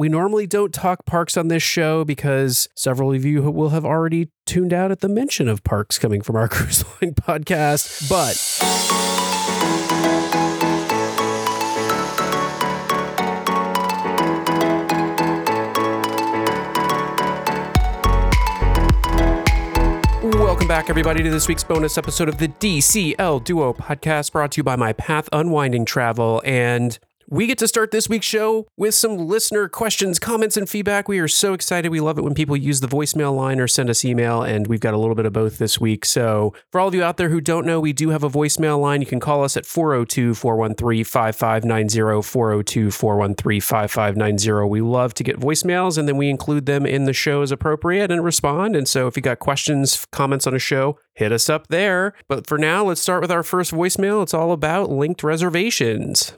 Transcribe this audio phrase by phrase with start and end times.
[0.00, 4.30] We normally don't talk parks on this show because several of you will have already
[4.46, 8.08] tuned out at the mention of parks coming from our cruise line podcast.
[8.08, 8.40] But
[20.42, 24.60] Welcome back, everybody, to this week's bonus episode of the DCL Duo podcast brought to
[24.60, 26.40] you by My Path Unwinding Travel.
[26.46, 26.98] And
[27.30, 31.06] we get to start this week's show with some listener questions, comments, and feedback.
[31.06, 31.88] We are so excited.
[31.90, 34.80] We love it when people use the voicemail line or send us email, and we've
[34.80, 36.04] got a little bit of both this week.
[36.04, 38.80] So, for all of you out there who don't know, we do have a voicemail
[38.80, 39.00] line.
[39.00, 44.68] You can call us at 402 413 5590, 402 413 5590.
[44.68, 48.10] We love to get voicemails, and then we include them in the show as appropriate
[48.10, 48.74] and respond.
[48.74, 52.12] And so, if you got questions, comments on a show, hit us up there.
[52.26, 54.20] But for now, let's start with our first voicemail.
[54.24, 56.32] It's all about linked reservations.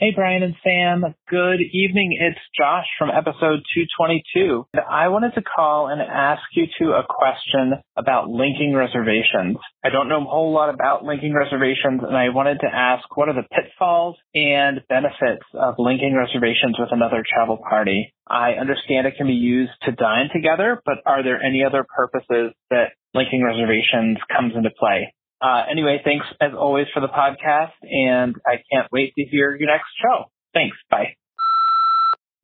[0.00, 1.12] Hey, Brian and Sam.
[1.28, 2.16] Good evening.
[2.20, 4.66] It's Josh from episode 222.
[4.88, 9.56] I wanted to call and ask you two a question about linking reservations.
[9.84, 13.28] I don't know a whole lot about linking reservations, and I wanted to ask what
[13.28, 18.14] are the pitfalls and benefits of linking reservations with another travel party?
[18.24, 22.54] I understand it can be used to dine together, but are there any other purposes
[22.70, 25.12] that linking reservations comes into play?
[25.40, 29.68] Uh, anyway, thanks as always for the podcast, and I can't wait to hear your
[29.68, 30.30] next show.
[30.52, 30.76] Thanks.
[30.90, 31.14] Bye.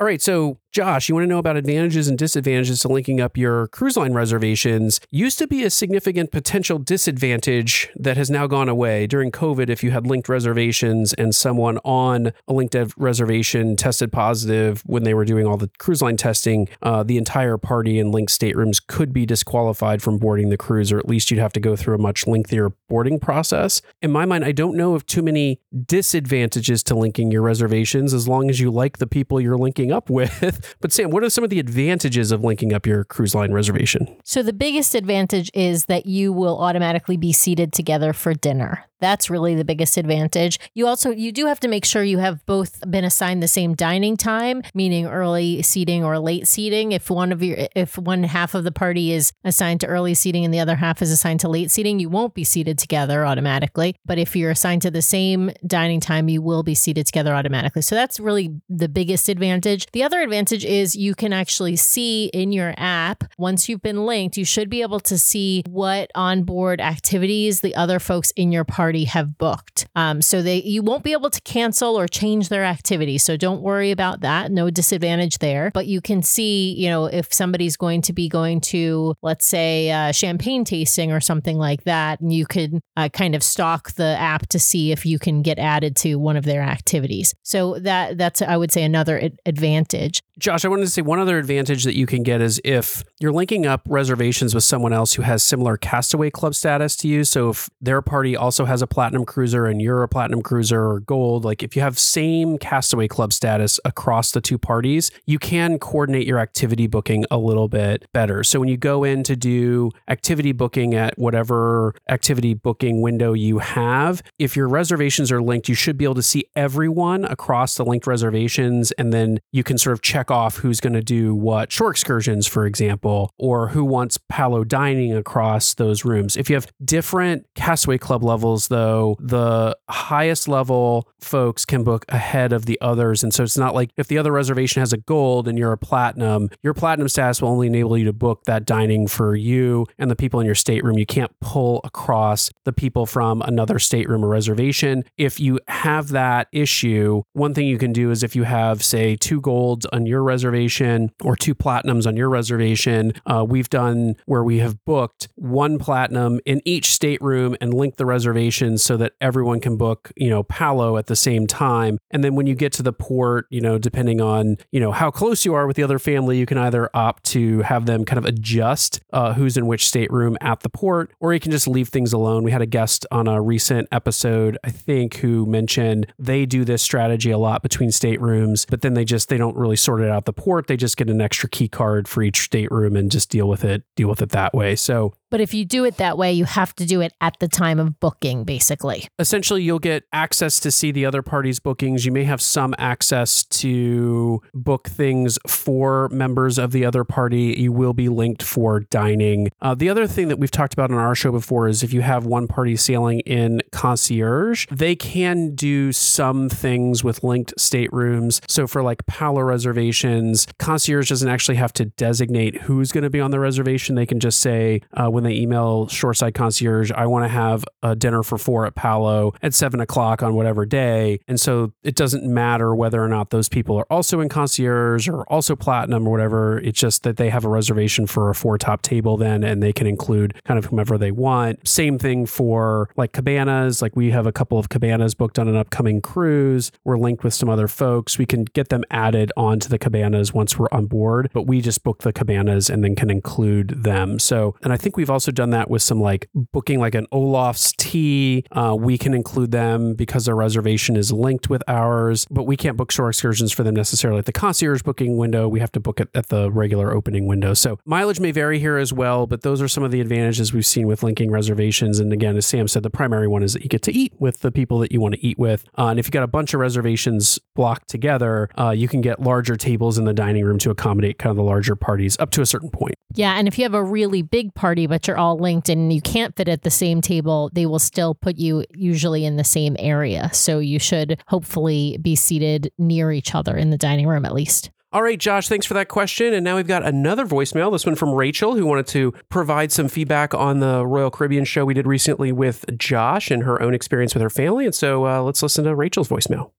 [0.01, 3.37] All right, so Josh, you want to know about advantages and disadvantages to linking up
[3.37, 5.01] your cruise line reservations?
[5.09, 9.07] Used to be a significant potential disadvantage that has now gone away.
[9.07, 14.83] During COVID, if you had linked reservations and someone on a linked reservation tested positive
[14.85, 18.33] when they were doing all the cruise line testing, uh, the entire party in linked
[18.33, 21.77] staterooms could be disqualified from boarding the cruise, or at least you'd have to go
[21.77, 23.81] through a much lengthier boarding process.
[24.03, 28.27] In my mind, I don't know of too many disadvantages to linking your reservations as
[28.27, 30.63] long as you like the people you're linking up with.
[30.81, 34.17] But Sam, what are some of the advantages of linking up your cruise line reservation?
[34.25, 38.85] So the biggest advantage is that you will automatically be seated together for dinner.
[39.05, 40.59] That's really the biggest advantage.
[40.73, 43.75] You also you do have to make sure you have both been assigned the same
[43.75, 46.93] dining time, meaning early seating or late seating.
[46.93, 50.43] If one of your if one half of the party is assigned to early seating
[50.43, 53.95] and the other half is assigned to late seating, you won't be seated together automatically.
[54.07, 57.83] But if you're assigned to the same dining time, you will be seated together automatically.
[57.83, 59.87] So that's really the biggest advantage.
[59.93, 64.39] The other advantage is you can actually see in your app once you've been linked,
[64.39, 68.94] you should be able to see what onboard activities the other folks in your party
[68.95, 69.87] already have booked.
[69.97, 73.19] Um, so they you won't be able to cancel or change their activity.
[73.19, 74.53] So don't worry about that.
[74.53, 75.71] No disadvantage there.
[75.75, 79.91] But you can see, you know, if somebody's going to be going to, let's say,
[79.91, 84.17] uh, champagne tasting or something like that, and you could uh, kind of stalk the
[84.19, 87.35] app to see if you can get added to one of their activities.
[87.43, 90.21] So that that's I would say another advantage.
[90.39, 93.33] Josh, I wanted to say one other advantage that you can get is if you're
[93.33, 97.25] linking up reservations with someone else who has similar Castaway Club status to you.
[97.25, 101.01] So if their party also has a platinum cruiser and you're a platinum cruiser or
[101.01, 105.79] gold, like if you have same Castaway Club status across the two parties, you can
[105.79, 108.45] coordinate your activity booking a little bit better.
[108.45, 113.59] So when you go in to do activity booking at whatever activity booking window you
[113.59, 117.85] have, if your reservations are linked, you should be able to see everyone across the
[117.85, 121.73] linked reservations and then you can sort of check off who's going to do what
[121.73, 126.37] shore excursions, for example, or who wants Palo dining across those rooms.
[126.37, 132.53] If you have different Castaway Club levels, though, the highest level folks can book ahead
[132.53, 133.23] of the others.
[133.23, 135.79] And so it's not like if the other reservation has a gold and you're a
[135.79, 140.11] platinum, your platinum status will only enable you to book that dining for you and
[140.11, 140.99] the people in your stateroom.
[140.99, 145.05] You can't pull across the people from another stateroom or reservation.
[145.17, 149.17] If you have that issue, one thing you can do is if you have, say,
[149.17, 153.13] two golds on your reservation or two platinums on your reservation.
[153.27, 158.07] Uh, we've done where we have booked one platinum in each stateroom and linked the
[158.55, 161.99] reservations so that everyone can book, you know, Palo at the same time.
[162.11, 165.11] And then when you get to the port, you know, depending on, you know, how
[165.11, 168.19] close you are with the other family, you can either opt to have them kind
[168.19, 171.89] of adjust uh, who's in which stateroom at the port, or you can just leave
[171.89, 172.45] things alone.
[172.45, 176.83] We had a guest on a recent episode, I think, who mentioned they do this
[176.83, 180.25] strategy a lot between staterooms, but then they just, they don't really sort it out
[180.25, 180.67] the port.
[180.67, 183.83] They just get an extra key card for each stateroom and just deal with it,
[183.97, 184.77] deal with it that way.
[184.77, 187.49] So But if you do it that way, you have to do it at the
[187.49, 189.09] time of booking, basically.
[189.19, 192.07] Essentially, you'll get access to see the other party's bookings.
[192.07, 197.53] You may have some access to book things for members of the other party.
[197.59, 199.49] You will be linked for dining.
[199.61, 202.03] Uh, the other thing that we've talked about on our show before is if you
[202.03, 208.41] have one party sailing in concierge, they can do some things with linked staterooms.
[208.47, 213.19] So for like Palo reservations, concierge doesn't actually have to designate who's going to be
[213.19, 213.97] on the reservation.
[213.97, 217.95] They can just say uh, when they email Shoreside Concierge, I want to have a
[217.95, 221.21] dinner for four at Palo at seven o'clock on whatever day.
[221.29, 225.25] And so it doesn't matter whether or not those people are also in concierge or
[225.31, 226.59] also platinum or whatever.
[226.61, 229.73] It's just that they have a reservation for a four top table then and they
[229.73, 231.67] can include kind of whomever they want.
[231.67, 233.83] Same thing for like cabanas.
[233.83, 236.71] Like we have a couple of cabanas booked on an upcoming cruise.
[236.85, 238.19] We're linked with some other folks.
[238.19, 241.83] We can get them added onto the cabanas once we're on board, but we just
[241.83, 244.19] book the cabanas and then can include them.
[244.19, 247.73] So, and I think we've also done that with some like booking like an Olaf's
[247.79, 248.45] tea.
[248.53, 252.77] Uh, we can include them because their reservation is linked with ours, but we can't
[252.77, 255.49] book shore excursions for them necessarily at the concierge booking window.
[255.49, 257.55] We have to book it at the regular opening window.
[257.55, 260.67] So mileage may vary here as well, but those are some of the advantages we've
[260.67, 262.01] seen with linking reservations.
[262.01, 264.41] And again, as Sam said, the primary one is that you get to eat with
[264.41, 265.65] the people that you want to eat with.
[265.79, 269.21] Uh, and if you got a bunch of reservations blocked together, uh, you can get
[269.21, 272.43] larger tables in the dining room to accommodate kind of the larger parties up to
[272.43, 272.95] a certain point.
[273.15, 273.39] Yeah.
[273.39, 276.37] And if you have a really big party, but you're all linked and you can't
[276.37, 280.31] fit at the same table, they will still put you usually in the same area.
[280.33, 284.71] So you should hopefully be seated near each other in the dining room at least.
[284.95, 286.33] All right, Josh, thanks for that question.
[286.33, 289.89] And now we've got another voicemail, this one from Rachel, who wanted to provide some
[289.89, 294.15] feedback on the Royal Caribbean show we did recently with Josh and her own experience
[294.15, 294.67] with her family.
[294.67, 296.53] And so uh, let's listen to Rachel's voicemail.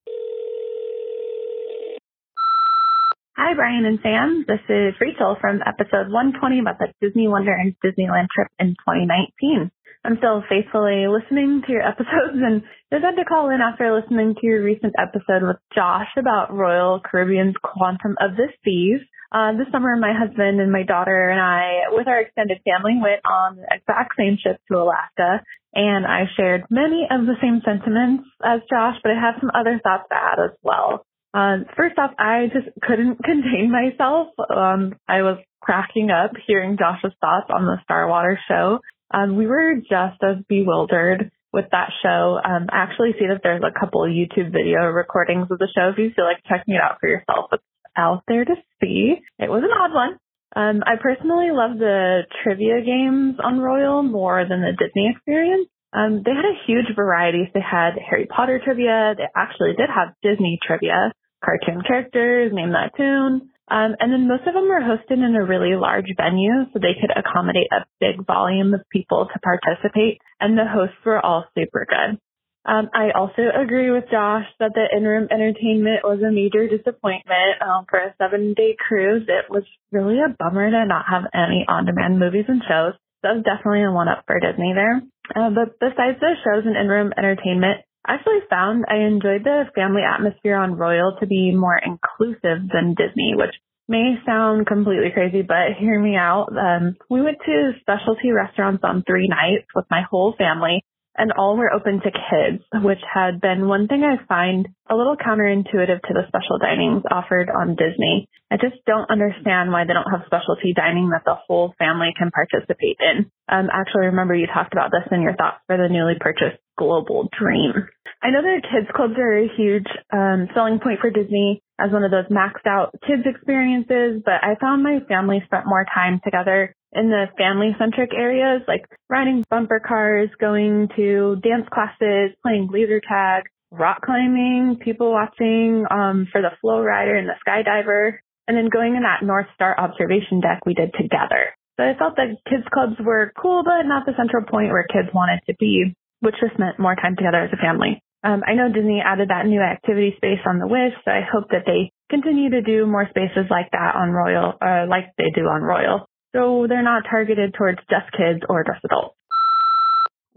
[3.38, 4.46] Hi, Brian and Sam.
[4.48, 9.70] This is Rachel from episode 120 about the Disney Wonder and Disneyland trip in 2019.
[10.06, 14.48] I'm still faithfully listening to your episodes and decided to call in after listening to
[14.48, 19.04] your recent episode with Josh about Royal Caribbean's Quantum of the Seas.
[19.36, 23.20] Uh, this summer, my husband and my daughter and I, with our extended family, went
[23.28, 25.44] on the exact same ship to Alaska,
[25.74, 29.76] and I shared many of the same sentiments as Josh, but I have some other
[29.84, 31.04] thoughts to add as well.
[31.36, 34.30] Uh, first off, I just couldn't contain myself.
[34.40, 38.80] Um, I was cracking up hearing Josh's thoughts on the Starwater show.
[39.14, 42.40] Um, we were just as bewildered with that show.
[42.44, 45.90] Um, I actually see that there's a couple of YouTube video recordings of the show.
[45.90, 47.64] If you feel like checking it out for yourself, it's
[47.98, 49.16] out there to see.
[49.40, 50.20] It was an odd one.
[50.56, 55.68] Um, I personally love the trivia games on Royal more than the Disney experience.
[55.92, 57.50] Um, they had a huge variety.
[57.54, 59.16] They had Harry Potter trivia.
[59.18, 61.12] They actually did have Disney trivia,
[61.46, 63.50] cartoon characters, name that tune.
[63.68, 66.94] Um, and then most of them were hosted in a really large venue so they
[67.00, 71.88] could accommodate a big volume of people to participate and the hosts were all super
[71.90, 72.20] good.
[72.66, 77.86] Um, I also agree with Josh that the in-room entertainment was a major disappointment um,
[77.90, 79.30] for a seven-day cruise.
[79.30, 82.98] It was really a bummer to not have any on-demand movies and shows.
[83.22, 84.98] So that was definitely a one-up for Disney there.
[85.30, 90.58] Uh, but besides the shows and in-room entertainment, actually found I enjoyed the family atmosphere
[90.58, 93.56] on Royal to be more inclusive than Disney, which
[93.88, 96.50] may sound completely crazy, but hear me out.
[96.52, 100.84] Um, we went to specialty restaurants on three nights with my whole family
[101.18, 105.16] and all were open to kids, which had been one thing I find a little
[105.16, 108.28] counterintuitive to the special dinings offered on Disney.
[108.52, 112.32] I just don't understand why they don't have specialty dining that the whole family can
[112.32, 113.32] participate in.
[113.48, 117.30] Um, actually, remember you talked about this in your thoughts for the newly purchased Global
[117.38, 117.74] Dream.
[118.22, 122.04] I know that kids clubs are a huge um, selling point for Disney as one
[122.04, 126.74] of those maxed out kids experiences, but I found my family spent more time together
[126.94, 133.02] in the family centric areas like riding bumper cars, going to dance classes, playing laser
[133.02, 138.18] tag, rock climbing, people watching um, for the flow rider and the skydiver,
[138.48, 141.54] and then going in that North Star observation deck we did together.
[141.78, 145.14] So I felt that kids clubs were cool, but not the central point where kids
[145.14, 148.02] wanted to be, which just meant more time together as a family.
[148.24, 151.50] Um, I know Disney added that new activity space on the Wish, so I hope
[151.52, 155.46] that they continue to do more spaces like that on Royal, uh, like they do
[155.46, 156.08] on Royal.
[156.36, 159.16] So they're not targeted towards just kids or just adults.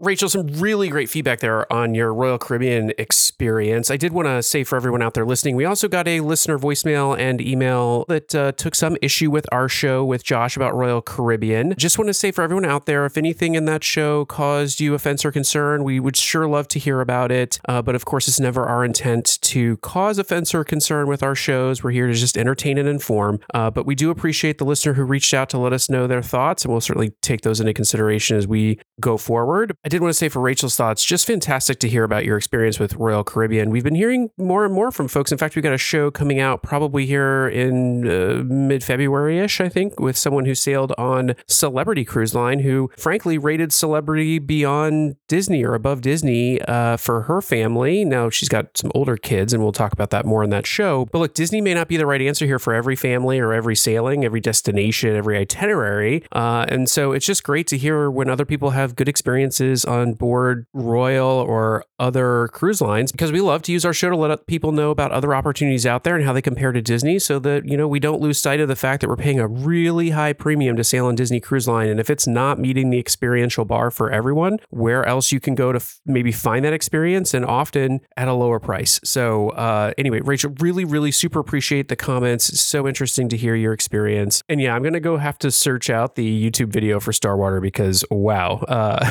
[0.01, 3.91] Rachel, some really great feedback there on your Royal Caribbean experience.
[3.91, 6.57] I did want to say for everyone out there listening, we also got a listener
[6.57, 11.01] voicemail and email that uh, took some issue with our show with Josh about Royal
[11.01, 11.75] Caribbean.
[11.77, 14.93] Just want to say for everyone out there, if anything in that show caused you
[14.93, 17.59] offense or concern, we would sure love to hear about it.
[17.67, 21.35] Uh, but of course, it's never our intent to cause offense or concern with our
[21.35, 21.83] shows.
[21.83, 23.41] We're here to just entertain and inform.
[23.53, 26.21] Uh, but we do appreciate the listener who reached out to let us know their
[26.21, 29.75] thoughts, and we'll certainly take those into consideration as we go forward.
[29.89, 32.77] I did want to say for Rachel's thoughts, just fantastic to hear about your experience
[32.77, 33.71] with Royal Caribbean.
[33.71, 35.31] We've been hearing more and more from folks.
[35.31, 39.59] In fact, we've got a show coming out probably here in uh, mid February ish,
[39.59, 45.15] I think, with someone who sailed on Celebrity Cruise Line, who frankly rated Celebrity beyond
[45.27, 48.05] Disney or above Disney uh, for her family.
[48.05, 51.07] Now, she's got some older kids, and we'll talk about that more in that show.
[51.11, 53.75] But look, Disney may not be the right answer here for every family or every
[53.75, 56.23] sailing, every destination, every itinerary.
[56.31, 60.13] Uh, and so it's just great to hear when other people have good experiences on
[60.13, 64.47] board Royal or other cruise lines because we love to use our show to let
[64.47, 67.65] people know about other opportunities out there and how they compare to Disney so that,
[67.65, 70.33] you know, we don't lose sight of the fact that we're paying a really high
[70.33, 71.89] premium to sail on Disney Cruise Line.
[71.89, 75.71] And if it's not meeting the experiential bar for everyone, where else you can go
[75.71, 78.99] to f- maybe find that experience and often at a lower price.
[79.03, 82.49] So, uh, anyway, Rachel, really, really super appreciate the comments.
[82.49, 84.41] It's so interesting to hear your experience.
[84.47, 87.61] And yeah, I'm going to go have to search out the YouTube video for Starwater
[87.61, 88.63] because wow.
[88.67, 89.09] Uh,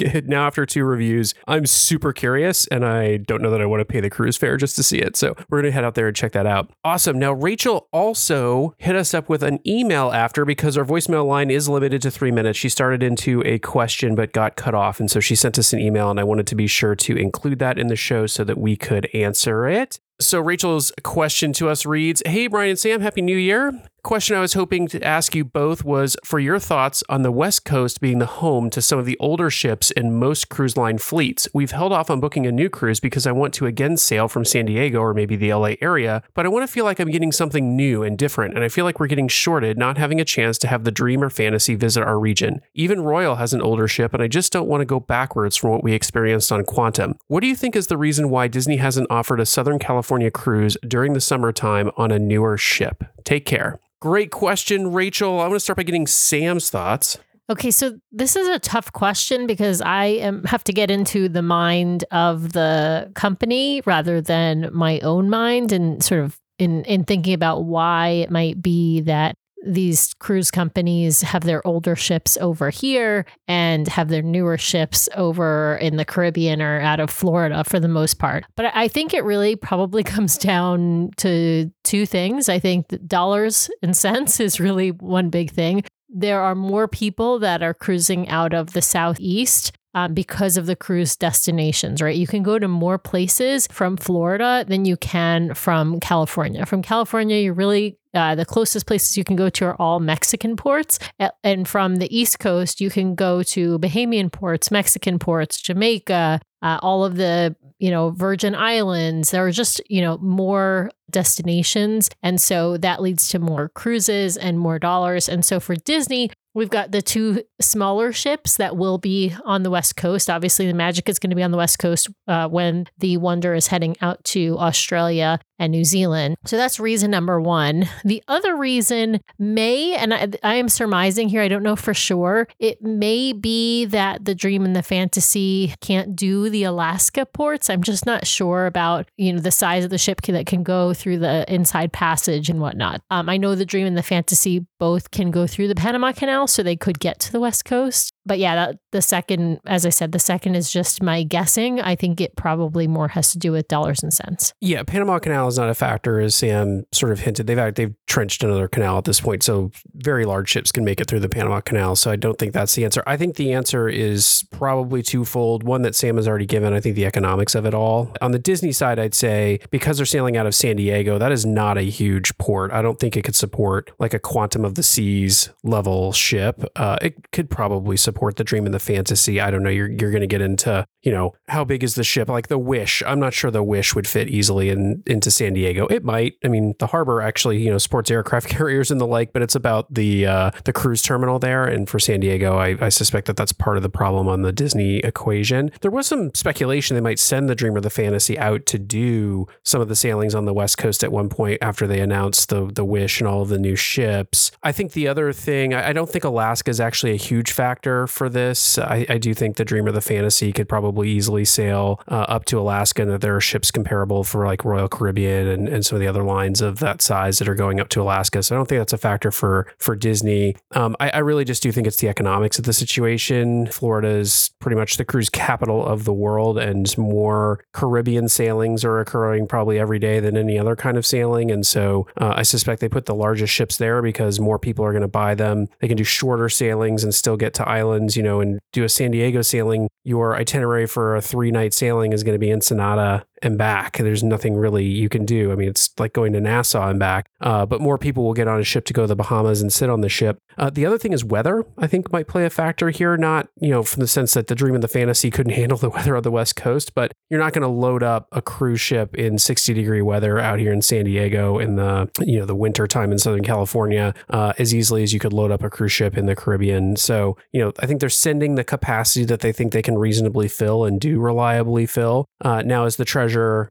[0.24, 3.84] now, after two reviews, I'm super curious and I don't know that I want to
[3.84, 5.16] pay the cruise fare just to see it.
[5.16, 6.70] So we're going to head out there and check that out.
[6.84, 7.18] Awesome.
[7.18, 11.68] Now, Rachel also hit us up with an email after because our voicemail line is
[11.68, 12.58] limited to three minutes.
[12.58, 15.00] She started into a question but got cut off.
[15.00, 17.58] And so she sent us an email, and I wanted to be sure to include
[17.60, 19.98] that in the show so that we could answer it.
[20.20, 23.72] So Rachel's question to us reads Hey, Brian and Sam, Happy New Year.
[24.02, 27.66] Question I was hoping to ask you both was for your thoughts on the West
[27.66, 31.46] Coast being the home to some of the older ships in most cruise line fleets.
[31.52, 34.46] We've held off on booking a new cruise because I want to again sail from
[34.46, 37.30] San Diego or maybe the LA area, but I want to feel like I'm getting
[37.30, 40.56] something new and different, and I feel like we're getting shorted not having a chance
[40.58, 42.62] to have the Dream or Fantasy visit our region.
[42.74, 45.70] Even Royal has an older ship, and I just don't want to go backwards from
[45.70, 47.16] what we experienced on Quantum.
[47.28, 50.76] What do you think is the reason why Disney hasn't offered a Southern California cruise
[50.88, 53.04] during the summertime on a newer ship?
[53.24, 53.78] Take care.
[54.00, 55.40] Great question, Rachel.
[55.40, 57.18] I want to start by getting Sam's thoughts.
[57.50, 61.42] Okay, so this is a tough question because I am, have to get into the
[61.42, 67.34] mind of the company rather than my own mind and sort of in in thinking
[67.34, 73.26] about why it might be that these cruise companies have their older ships over here
[73.46, 77.88] and have their newer ships over in the Caribbean or out of Florida for the
[77.88, 78.44] most part.
[78.56, 82.48] But I think it really probably comes down to two things.
[82.48, 85.84] I think dollars and cents is really one big thing.
[86.08, 90.76] There are more people that are cruising out of the Southeast um, because of the
[90.76, 92.16] cruise destinations, right?
[92.16, 96.64] You can go to more places from Florida than you can from California.
[96.66, 100.56] From California, you're really uh, the closest places you can go to are all Mexican
[100.56, 100.98] ports.
[101.44, 106.78] And from the East Coast, you can go to Bahamian ports, Mexican ports, Jamaica, uh,
[106.82, 109.30] all of the, you know, Virgin Islands.
[109.30, 112.10] There are just, you know, more destinations.
[112.22, 115.28] And so that leads to more cruises and more dollars.
[115.28, 119.70] And so for Disney, We've got the two smaller ships that will be on the
[119.70, 120.28] West Coast.
[120.28, 123.54] Obviously, the Magic is going to be on the West Coast uh, when the Wonder
[123.54, 126.36] is heading out to Australia and New Zealand.
[126.46, 127.88] So that's reason number one.
[128.04, 132.48] The other reason may, and I, I am surmising here, I don't know for sure,
[132.58, 137.70] it may be that the Dream and the Fantasy can't do the Alaska ports.
[137.70, 140.94] I'm just not sure about, you know, the size of the ship that can go
[141.00, 143.00] through the inside passage and whatnot.
[143.10, 146.46] Um, I know the Dream and the Fantasy both can go through the Panama Canal,
[146.46, 149.88] so they could get to the West Coast but yeah, that, the second, as I
[149.90, 151.80] said, the second is just my guessing.
[151.80, 154.52] I think it probably more has to do with dollars and cents.
[154.60, 157.46] Yeah, Panama Canal is not a factor, as Sam sort of hinted.
[157.46, 161.06] They've they've trenched another canal at this point, so very large ships can make it
[161.06, 161.96] through the Panama Canal.
[161.96, 163.02] So I don't think that's the answer.
[163.06, 165.62] I think the answer is probably twofold.
[165.62, 166.74] One that Sam has already given.
[166.74, 168.14] I think the economics of it all.
[168.20, 171.46] On the Disney side, I'd say because they're sailing out of San Diego, that is
[171.46, 172.70] not a huge port.
[172.70, 176.62] I don't think it could support like a Quantum of the Seas level ship.
[176.76, 179.40] Uh, it could probably support support the dream and the fantasy.
[179.40, 179.70] I don't know.
[179.70, 182.28] You're you're going to get into you know how big is the ship?
[182.28, 183.02] Like the Wish.
[183.06, 185.86] I'm not sure the Wish would fit easily in into San Diego.
[185.86, 186.34] It might.
[186.44, 189.54] I mean, the harbor actually you know sports aircraft carriers and the like, but it's
[189.54, 191.64] about the uh, the cruise terminal there.
[191.64, 194.52] And for San Diego, I, I suspect that that's part of the problem on the
[194.52, 195.70] Disney equation.
[195.80, 199.46] There was some speculation they might send the Dream or the Fantasy out to do
[199.64, 202.66] some of the sailings on the West Coast at one point after they announced the
[202.66, 204.50] the Wish and all of the new ships.
[204.64, 207.99] I think the other thing I, I don't think Alaska is actually a huge factor
[208.06, 208.78] for this.
[208.78, 212.44] I, I do think the Dream or, the Fantasy, could probably easily sail uh, up
[212.46, 215.96] to Alaska, and that there are ships comparable for like Royal Caribbean and, and some
[215.96, 218.42] of the other lines of that size that are going up to Alaska.
[218.42, 220.56] So I don't think that's a factor for for Disney.
[220.72, 223.66] Um, I, I really just do think it's the economics of the situation.
[223.66, 229.00] Florida is pretty much the cruise capital of the world, and more Caribbean sailings are
[229.00, 231.50] occurring probably every day than any other kind of sailing.
[231.50, 234.92] And so uh, I suspect they put the largest ships there because more people are
[234.92, 235.66] going to buy them.
[235.80, 238.88] They can do shorter sailings and still get to islands, you know, and do a
[238.88, 239.88] San Diego sailing.
[240.04, 243.98] Your itinerary for a three night sailing is going to be Ensenada and back.
[243.98, 245.52] There's nothing really you can do.
[245.52, 247.28] I mean, it's like going to Nassau and back.
[247.40, 249.72] Uh, but more people will get on a ship to go to the Bahamas and
[249.72, 250.38] sit on the ship.
[250.58, 251.64] Uh, the other thing is weather.
[251.78, 253.16] I think might play a factor here.
[253.16, 255.90] Not you know from the sense that the Dream and the Fantasy couldn't handle the
[255.90, 259.14] weather on the West Coast, but you're not going to load up a cruise ship
[259.14, 262.86] in 60 degree weather out here in San Diego in the you know the winter
[262.86, 266.16] time in Southern California uh, as easily as you could load up a cruise ship
[266.18, 266.96] in the Caribbean.
[266.96, 270.48] So you know I think they're sending the capacity that they think they can reasonably
[270.48, 272.26] fill and do reliably fill.
[272.42, 273.04] Uh, now as the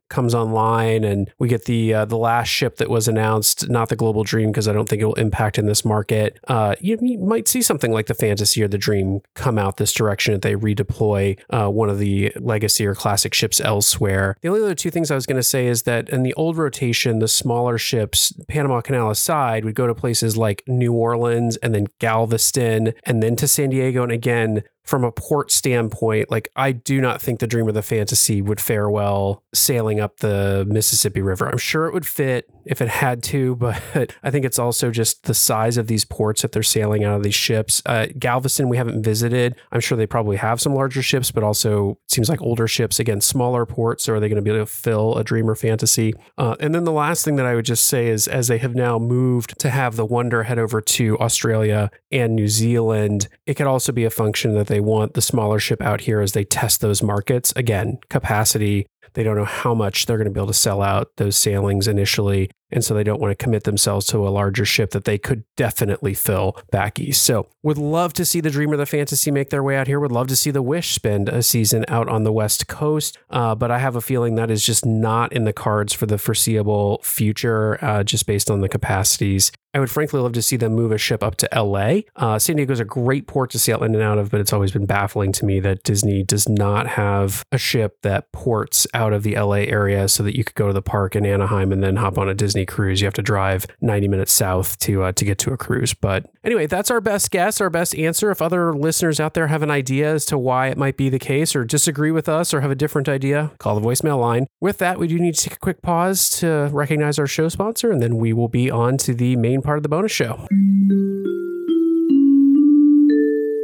[0.10, 3.96] comes online and we get the uh, the last ship that was announced, not the
[3.96, 6.39] Global Dream because I don't think it will impact in this market.
[6.48, 9.94] Uh, you, you, might see something like the Fantasy or the Dream come out this
[9.94, 14.36] direction if they redeploy uh, one of the legacy or classic ships elsewhere.
[14.42, 16.58] The only other two things I was going to say is that in the old
[16.58, 21.74] rotation, the smaller ships, Panama Canal aside, would go to places like New Orleans and
[21.74, 24.04] then Galveston and then to San Diego.
[24.04, 27.81] And again, from a port standpoint, like I do not think the Dream of the
[27.81, 31.48] Fantasy would fare well sailing up the Mississippi River.
[31.48, 33.55] I'm sure it would fit if it had to,
[33.95, 37.17] but I think it's also just the size of these ports that they're sailing out
[37.17, 37.81] of these ships.
[37.86, 39.55] Uh, Galveston, we haven't visited.
[39.71, 43.00] I'm sure they probably have some larger ships, but also seems like older ships.
[43.00, 44.05] Again, smaller ports.
[44.05, 46.13] So are they going to be able to fill a Dream or Fantasy?
[46.38, 48.75] Uh, and then the last thing that I would just say is, as they have
[48.75, 53.67] now moved to have the Wonder head over to Australia and New Zealand, it could
[53.67, 56.80] also be a function that they want the smaller ship out here as they test
[56.80, 57.52] those markets.
[57.58, 58.88] Again, capacity.
[59.13, 61.88] They don't know how much they're going to be able to sell out those sailings
[61.88, 62.50] initially.
[62.72, 65.44] And so they don't want to commit themselves to a larger ship that they could
[65.58, 67.24] definitely fill back east.
[67.24, 70.00] So would love to see the Dream or, the Fantasy make their way out here.
[70.00, 73.18] Would love to see the Wish spend a season out on the West Coast.
[73.30, 76.18] Uh, but I have a feeling that is just not in the cards for the
[76.18, 79.51] foreseeable future, uh, just based on the capacities.
[79.74, 82.01] I would frankly love to see them move a ship up to LA.
[82.16, 84.51] Uh, San Diego is a great port to sail in and out of, but it's
[84.51, 89.13] always been baffling to me that Disney does not have a ship that ports out
[89.13, 91.82] of the LA area so that you could go to the park in Anaheim and
[91.82, 93.00] then hop on a Disney cruise.
[93.00, 95.94] You have to drive 90 minutes south to uh, to get to a cruise.
[95.94, 98.29] But anyway, that's our best guess, our best answer.
[98.29, 101.20] If other listeners out there have an idea as to why it might be the
[101.20, 104.48] case or disagree with us or have a different idea, call the voicemail line.
[104.60, 107.91] With that, we do need to take a quick pause to recognize our show sponsor,
[107.91, 110.46] and then we will be on to the main part of the bonus show.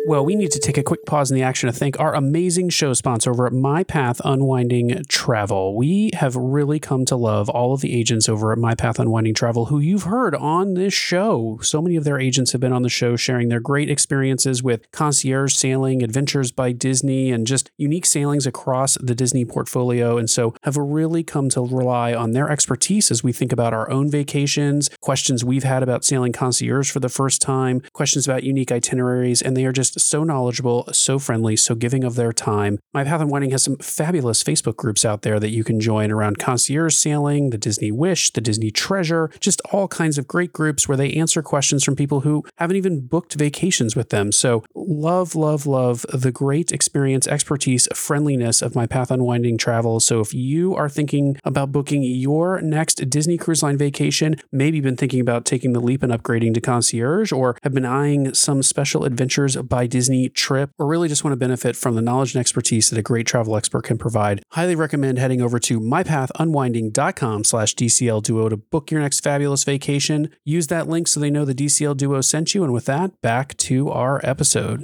[0.07, 2.69] Well, we need to take a quick pause in the action to thank our amazing
[2.69, 5.75] show sponsor over at My Path Unwinding Travel.
[5.75, 9.33] We have really come to love all of the agents over at My Path Unwinding
[9.33, 11.57] Travel who you've heard on this show.
[11.63, 14.85] So many of their agents have been on the show sharing their great experiences with
[14.91, 20.19] concierge sailing, adventures by Disney, and just unique sailings across the Disney portfolio.
[20.19, 23.89] And so have really come to rely on their expertise as we think about our
[23.89, 28.71] own vacations, questions we've had about sailing concierge for the first time, questions about unique
[28.71, 32.79] itineraries, and they are just so knowledgeable, so friendly, so giving of their time.
[32.93, 36.39] My Path Unwinding has some fabulous Facebook groups out there that you can join around
[36.39, 40.97] concierge sailing, the Disney Wish, the Disney Treasure, just all kinds of great groups where
[40.97, 44.31] they answer questions from people who haven't even booked vacations with them.
[44.31, 49.99] So, love, love, love the great experience, expertise, friendliness of My Path Unwinding Travel.
[49.99, 54.97] So, if you are thinking about booking your next Disney Cruise Line vacation, maybe been
[54.97, 59.05] thinking about taking the leap and upgrading to concierge, or have been eyeing some special
[59.05, 62.89] adventures by Disney trip, or really just want to benefit from the knowledge and expertise
[62.89, 68.23] that a great travel expert can provide, highly recommend heading over to mypathunwinding.com slash DCL
[68.23, 70.29] Duo to book your next fabulous vacation.
[70.43, 72.63] Use that link so they know the DCL Duo sent you.
[72.63, 74.83] And with that, back to our episode.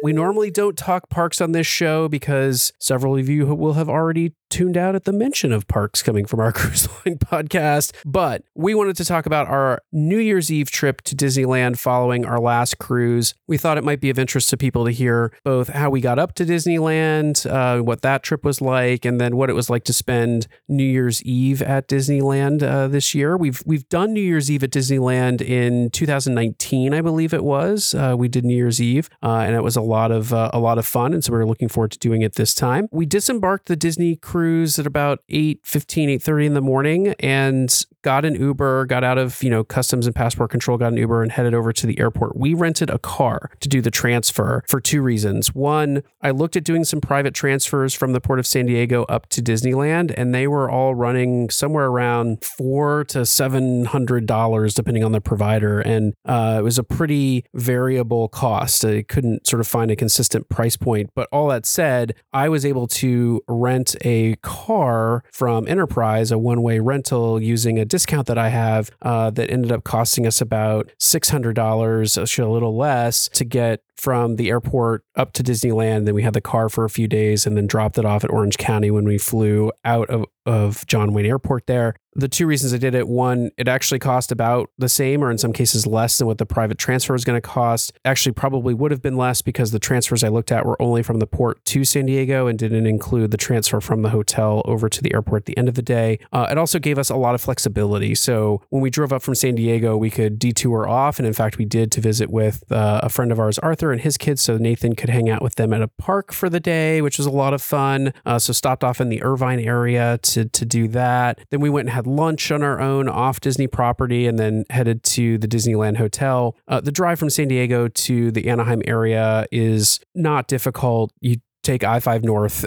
[0.00, 4.34] We normally don't talk parks on this show because several of you will have already
[4.50, 7.92] tuned out at the mention of parks coming from our cruise line podcast.
[8.04, 12.38] But we wanted to talk about our New Year's Eve trip to Disneyland following our
[12.38, 13.34] last cruise.
[13.46, 16.18] We thought it might be of interest to people to hear both how we got
[16.18, 19.84] up to Disneyland, uh, what that trip was like, and then what it was like
[19.84, 23.36] to spend New Year's Eve at Disneyland uh, this year.
[23.36, 27.94] We've we've done New Year's Eve at Disneyland in 2019, I believe it was.
[27.94, 30.58] Uh, we did New Year's Eve, uh, and it was a lot of uh, a
[30.58, 32.88] lot of fun, and so we we're looking forward to doing it this time.
[32.90, 34.37] We disembarked the Disney cruise
[34.78, 39.18] at about 8 15, 8 30 in the morning and got an Uber, got out
[39.18, 42.00] of, you know, customs and passport control, got an Uber and headed over to the
[42.00, 42.34] airport.
[42.38, 45.54] We rented a car to do the transfer for two reasons.
[45.54, 49.28] One, I looked at doing some private transfers from the port of San Diego up
[49.28, 55.04] to Disneyland, and they were all running somewhere around four to seven hundred dollars, depending
[55.04, 55.80] on the provider.
[55.80, 58.86] And uh, it was a pretty variable cost.
[58.86, 61.10] I couldn't sort of find a consistent price point.
[61.14, 66.62] But all that said, I was able to rent a car from Enterprise, a one
[66.62, 70.92] way rental, using a discount that I have uh, that ended up costing us about
[71.00, 76.04] $600, actually a little less, to get from the airport up to Disneyland.
[76.04, 78.30] Then we had the car for a few days and then dropped it off at
[78.30, 81.94] Orange County when we flew out of, of John Wayne Airport there.
[82.14, 85.38] The two reasons I did it one, it actually cost about the same or in
[85.38, 87.92] some cases less than what the private transfer was going to cost.
[88.04, 91.20] Actually, probably would have been less because the transfers I looked at were only from
[91.20, 95.02] the port to San Diego and didn't include the transfer from the hotel over to
[95.02, 96.18] the airport at the end of the day.
[96.32, 98.16] Uh, it also gave us a lot of flexibility.
[98.16, 101.20] So when we drove up from San Diego, we could detour off.
[101.20, 104.00] And in fact, we did to visit with uh, a friend of ours, Arthur, and
[104.00, 104.40] his kids.
[104.40, 107.26] So Nathan could hang out with them at a park for the day, which was
[107.26, 108.12] a lot of fun.
[108.26, 111.40] Uh, so stopped off in the Irvine area to, to do that.
[111.50, 115.02] Then we went and had lunch on our own off Disney property and then headed
[115.04, 116.56] to the Disneyland Hotel.
[116.66, 121.12] Uh, the drive from San Diego to the Anaheim area is not difficult.
[121.20, 122.64] You take I 5 north,